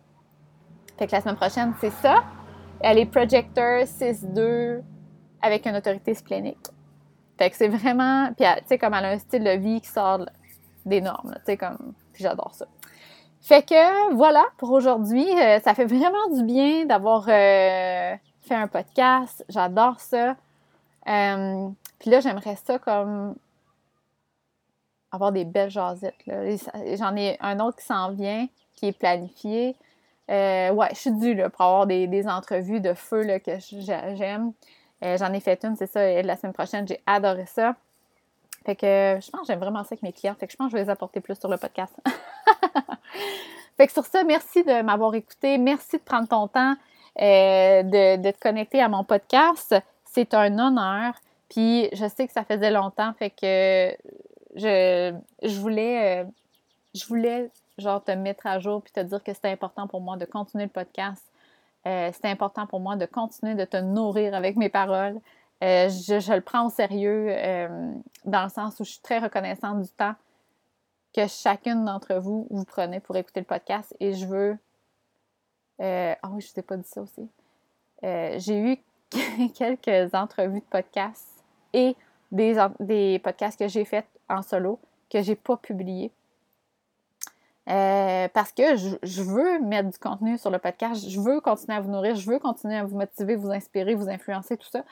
Fait 0.97 1.07
que 1.07 1.11
la 1.11 1.21
semaine 1.21 1.35
prochaine, 1.35 1.73
c'est 1.79 1.91
ça. 1.91 2.23
Elle 2.79 2.99
est 2.99 3.05
projector 3.05 3.83
6-2 3.83 4.81
avec 5.41 5.65
une 5.65 5.75
autorité 5.75 6.13
splénique. 6.13 6.67
Fait 7.37 7.49
que 7.49 7.55
c'est 7.55 7.67
vraiment. 7.67 8.31
Puis, 8.33 8.45
tu 8.45 8.67
sais, 8.67 8.77
comme 8.77 8.93
elle 8.93 9.05
a 9.05 9.09
un 9.09 9.19
style 9.19 9.43
de 9.43 9.51
vie 9.51 9.81
qui 9.81 9.89
sort 9.89 10.25
des 10.85 11.01
normes, 11.01 11.33
tu 11.37 11.45
sais, 11.45 11.57
comme. 11.57 11.93
Puis 12.13 12.23
j'adore 12.23 12.53
ça. 12.53 12.65
Fait 13.41 13.63
que 13.63 14.13
voilà 14.15 14.43
pour 14.57 14.71
aujourd'hui. 14.71 15.25
Euh, 15.39 15.59
ça 15.59 15.73
fait 15.73 15.85
vraiment 15.85 16.29
du 16.33 16.43
bien 16.43 16.85
d'avoir 16.85 17.25
euh, 17.29 18.15
fait 18.41 18.55
un 18.55 18.67
podcast. 18.67 19.45
J'adore 19.49 19.99
ça. 19.99 20.35
Euh, 21.07 21.69
puis 21.99 22.09
là, 22.09 22.19
j'aimerais 22.19 22.55
ça 22.55 22.79
comme 22.79 23.35
avoir 25.11 25.31
des 25.31 25.45
belles 25.45 25.69
jasettes. 25.69 26.15
J'en 26.25 27.15
ai 27.15 27.37
un 27.41 27.59
autre 27.59 27.77
qui 27.77 27.85
s'en 27.85 28.11
vient, 28.11 28.47
qui 28.75 28.87
est 28.87 28.97
planifié. 28.97 29.75
Euh, 30.29 30.71
ouais, 30.71 30.89
je 30.91 30.99
suis 30.99 31.11
due 31.11 31.33
là, 31.33 31.49
pour 31.49 31.61
avoir 31.61 31.87
des, 31.87 32.27
entrevues 32.27 32.81
de 32.81 32.93
feu 32.93 33.23
là, 33.23 33.39
que 33.39 33.51
j'aime. 33.59 34.51
Euh, 35.03 35.17
j'en 35.17 35.31
ai 35.31 35.39
fait 35.39 35.63
une, 35.63 35.75
c'est 35.75 35.87
ça, 35.87 36.21
la 36.21 36.35
semaine 36.35 36.53
prochaine, 36.53 36.87
j'ai 36.87 37.01
adoré 37.05 37.45
ça. 37.45 37.75
Fait 38.65 38.75
que 38.75 39.17
je 39.21 39.31
pense 39.31 39.41
que 39.41 39.47
j'aime 39.47 39.59
vraiment 39.59 39.83
ça 39.83 39.89
avec 39.91 40.03
mes 40.03 40.11
clients. 40.11 40.35
Fait 40.37 40.47
que 40.47 40.51
je 40.51 40.57
pense 40.57 40.67
que 40.67 40.71
je 40.71 40.77
vais 40.77 40.83
les 40.83 40.89
apporter 40.89 41.21
plus 41.21 41.39
sur 41.39 41.49
le 41.49 41.57
podcast. 41.57 41.95
fait 43.77 43.87
que 43.87 43.93
sur 43.93 44.05
ça, 44.05 44.23
merci 44.25 44.63
de 44.63 44.81
m'avoir 44.81 45.15
écouté. 45.15 45.57
Merci 45.57 45.97
de 45.97 46.01
prendre 46.01 46.27
ton 46.27 46.47
temps 46.49 46.75
euh, 47.21 47.83
de, 47.83 48.21
de, 48.21 48.31
te 48.31 48.39
connecter 48.39 48.81
à 48.81 48.89
mon 48.89 49.05
podcast. 49.05 49.73
C'est 50.03 50.33
un 50.33 50.59
honneur. 50.59 51.13
Puis 51.49 51.87
je 51.93 52.09
sais 52.09 52.27
que 52.27 52.33
ça 52.33 52.43
faisait 52.43 52.71
longtemps. 52.71 53.13
Fait 53.17 53.29
que 53.29 53.95
je, 54.57 55.15
je 55.43 55.59
voulais. 55.59 56.25
je 56.93 57.05
voulais 57.05 57.51
genre 57.77 58.03
te 58.03 58.11
mettre 58.11 58.47
à 58.47 58.59
jour 58.59 58.81
puis 58.81 58.91
te 58.91 58.99
dire 58.99 59.23
que 59.23 59.33
c'était 59.33 59.51
important 59.51 59.87
pour 59.87 60.01
moi 60.01 60.17
de 60.17 60.25
continuer 60.25 60.65
le 60.65 60.69
podcast. 60.69 61.23
Euh, 61.85 62.11
c'est 62.13 62.29
important 62.29 62.67
pour 62.67 62.79
moi 62.79 62.95
de 62.95 63.05
continuer 63.05 63.55
de 63.55 63.65
te 63.65 63.77
nourrir 63.77 64.33
avec 64.33 64.55
mes 64.57 64.69
paroles. 64.69 65.19
Euh, 65.63 65.89
je, 65.89 66.33
le 66.33 66.41
prends 66.41 66.67
au 66.67 66.69
sérieux 66.69 67.27
euh, 67.29 67.93
dans 68.25 68.43
le 68.43 68.49
sens 68.49 68.79
où 68.79 68.83
je 68.83 68.91
suis 68.91 69.01
très 69.01 69.19
reconnaissante 69.19 69.81
du 69.81 69.89
temps 69.89 70.15
que 71.15 71.27
chacune 71.27 71.85
d'entre 71.85 72.15
vous 72.15 72.47
vous 72.49 72.65
prenez 72.65 72.99
pour 72.99 73.15
écouter 73.15 73.39
le 73.39 73.45
podcast 73.45 73.95
et 73.99 74.13
je 74.13 74.25
veux. 74.25 74.57
Ah 75.79 76.29
oui, 76.31 76.41
je 76.41 76.49
ne 76.49 76.53
t'ai 76.53 76.61
pas 76.63 76.75
dit 76.75 76.87
ça 76.87 77.01
aussi. 77.01 77.29
J'ai 78.01 78.59
eu 78.59 78.77
quelques 79.53 80.13
entrevues 80.13 80.59
de 80.59 80.65
podcasts 80.65 81.43
et 81.73 81.95
des, 82.31 82.57
des 82.79 83.19
podcasts 83.19 83.57
que 83.57 83.67
j'ai 83.67 83.85
faits 83.85 84.05
en 84.29 84.41
solo 84.41 84.79
que 85.09 85.21
j'ai 85.21 85.35
pas 85.35 85.55
publiés 85.57 86.11
euh, 87.69 88.29
parce 88.33 88.53
que 88.53 88.77
je, 88.77 89.21
veux 89.23 89.59
mettre 89.59 89.89
du 89.89 89.97
contenu 89.97 90.37
sur 90.37 90.49
le 90.49 90.57
podcast, 90.57 91.09
je 91.09 91.19
veux 91.19 91.41
continuer 91.41 91.77
à 91.77 91.81
vous 91.81 91.91
nourrir, 91.91 92.15
je 92.15 92.29
veux 92.29 92.39
continuer 92.39 92.77
à 92.77 92.85
vous 92.85 92.95
motiver, 92.95 93.35
vous 93.35 93.51
inspirer, 93.51 93.93
vous 93.93 94.07
influencer, 94.07 94.55
tout 94.55 94.69
ça. 94.69 94.83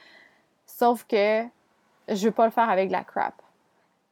Sauf 0.66 1.06
que 1.06 1.44
je 2.10 2.26
veux 2.26 2.32
pas 2.32 2.46
le 2.46 2.52
faire 2.52 2.70
avec 2.70 2.90
de 2.90 2.92
la 2.92 3.06
crap. 3.06 3.34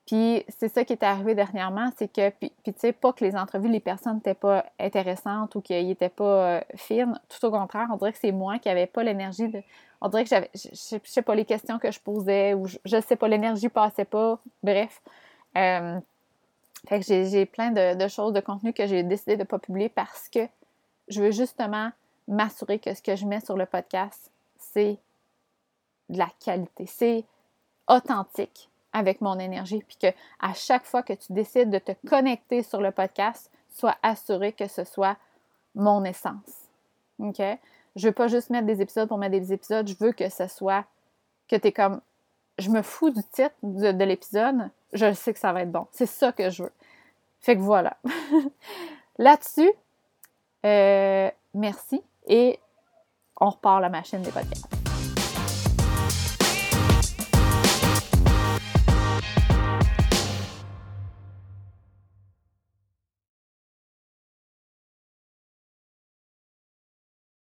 Puis 0.06 0.46
c'est 0.48 0.70
ça 0.70 0.86
qui 0.86 0.94
est 0.94 1.04
arrivé 1.04 1.36
dernièrement, 1.36 1.90
c'est 1.98 2.08
que, 2.08 2.30
puis, 2.30 2.54
tu 2.64 2.74
sais, 2.78 2.94
pas 2.94 3.12
que 3.12 3.26
les 3.26 3.36
entrevues, 3.36 3.70
les 3.70 3.80
personnes 3.82 4.16
n'étaient 4.16 4.34
pas 4.34 4.66
intéressantes 4.80 5.56
ou 5.56 5.62
qu'elles 5.62 5.88
n'étaient 5.88 6.10
pas 6.10 6.24
euh, 6.24 6.62
fines, 6.76 7.20
tout 7.28 7.46
au 7.46 7.52
contraire, 7.52 7.88
on 7.92 7.98
dirait 7.98 8.14
que 8.14 8.20
c'est 8.20 8.32
moi 8.32 8.60
qui 8.60 8.70
n'avais 8.70 8.88
pas 8.88 9.04
l'énergie 9.04 9.50
de... 9.50 9.62
On 10.04 10.10
dirait 10.10 10.26
que 10.26 10.30
j'avais, 10.30 10.50
je, 10.54 10.98
sais 11.06 11.22
pas, 11.22 11.34
les 11.34 11.46
questions 11.46 11.80
que 11.80 11.90
je 11.90 12.00
posais 12.00 12.54
ou 12.54 12.68
je, 12.68 12.78
je 12.84 13.00
sais 13.02 13.16
pas, 13.16 13.30
l'énergie 13.30 13.70
passait 13.70 14.04
pas, 14.04 14.38
bref. 14.62 15.02
Euh, 15.58 15.98
fait 16.88 17.00
que 17.00 17.06
j'ai 17.06 17.46
plein 17.46 17.72
de, 17.72 18.08
choses, 18.10 18.34
de 18.34 18.42
contenu 18.42 18.74
que 18.74 18.86
j'ai 18.86 19.04
décidé 19.04 19.38
de 19.38 19.46
pas 19.46 19.60
publier 19.60 19.88
parce 19.88 20.28
que 20.28 20.42
je 21.08 21.24
veux 21.24 21.32
justement 21.32 21.90
m'assurer 22.28 22.80
que 22.80 22.94
ce 22.94 23.02
que 23.02 23.16
je 23.16 23.26
mets 23.26 23.40
sur 23.40 23.56
le 23.56 23.66
podcast, 23.66 24.30
c'est 24.58 24.98
de 26.10 26.18
la 26.18 26.28
qualité, 26.44 26.86
c'est 26.86 27.24
authentique 27.88 28.70
avec 28.92 29.22
mon 29.22 29.40
énergie, 29.40 29.82
puis 29.88 29.96
que 29.96 30.08
à 30.42 30.54
chaque 30.54 30.86
fois 30.86 31.02
que 31.02 31.14
tu 31.14 31.32
décides 31.32 31.70
de 31.70 31.80
te 31.80 31.94
connecter 32.08 32.62
sur 32.62 32.82
le 32.82 32.92
podcast, 32.92 33.50
sois 33.70 33.96
assuré 34.04 34.52
que 34.52 34.68
ce 34.68 34.84
soit 34.84 35.16
mon 35.76 36.04
essence. 36.04 36.68
OK? 37.20 37.42
Je 37.96 38.08
veux 38.08 38.14
pas 38.14 38.28
juste 38.28 38.50
mettre 38.50 38.66
des 38.66 38.82
épisodes 38.82 39.08
pour 39.08 39.18
mettre 39.18 39.38
des 39.38 39.54
épisodes, 39.54 39.88
je 39.88 39.96
veux 40.00 40.12
que 40.12 40.30
ce 40.30 40.48
soit 40.48 40.86
que 41.48 41.56
tu 41.56 41.68
es 41.68 41.72
comme 41.72 42.02
je 42.58 42.70
me 42.70 42.82
fous 42.82 43.10
du 43.10 43.24
titre 43.24 43.56
de, 43.64 44.04
l'épisode, 44.04 44.70
je 44.94 45.14
sais 45.14 45.34
que 45.34 45.40
ça 45.40 45.54
va 45.54 45.62
être 45.62 45.72
bon. 45.72 45.88
C'est 45.92 46.06
ça 46.06 46.32
que 46.32 46.50
je 46.50 46.64
veux. 46.64 46.72
Fait 47.40 47.56
que 47.56 47.62
voilà. 47.62 47.98
Là-dessus, 49.18 49.72
euh, 50.66 51.30
merci 51.54 52.02
et 52.28 52.60
on 53.40 53.50
repart 53.50 53.82
la 53.82 53.90
machine 53.90 54.22
des 54.22 54.32
podcasts. 54.32 54.73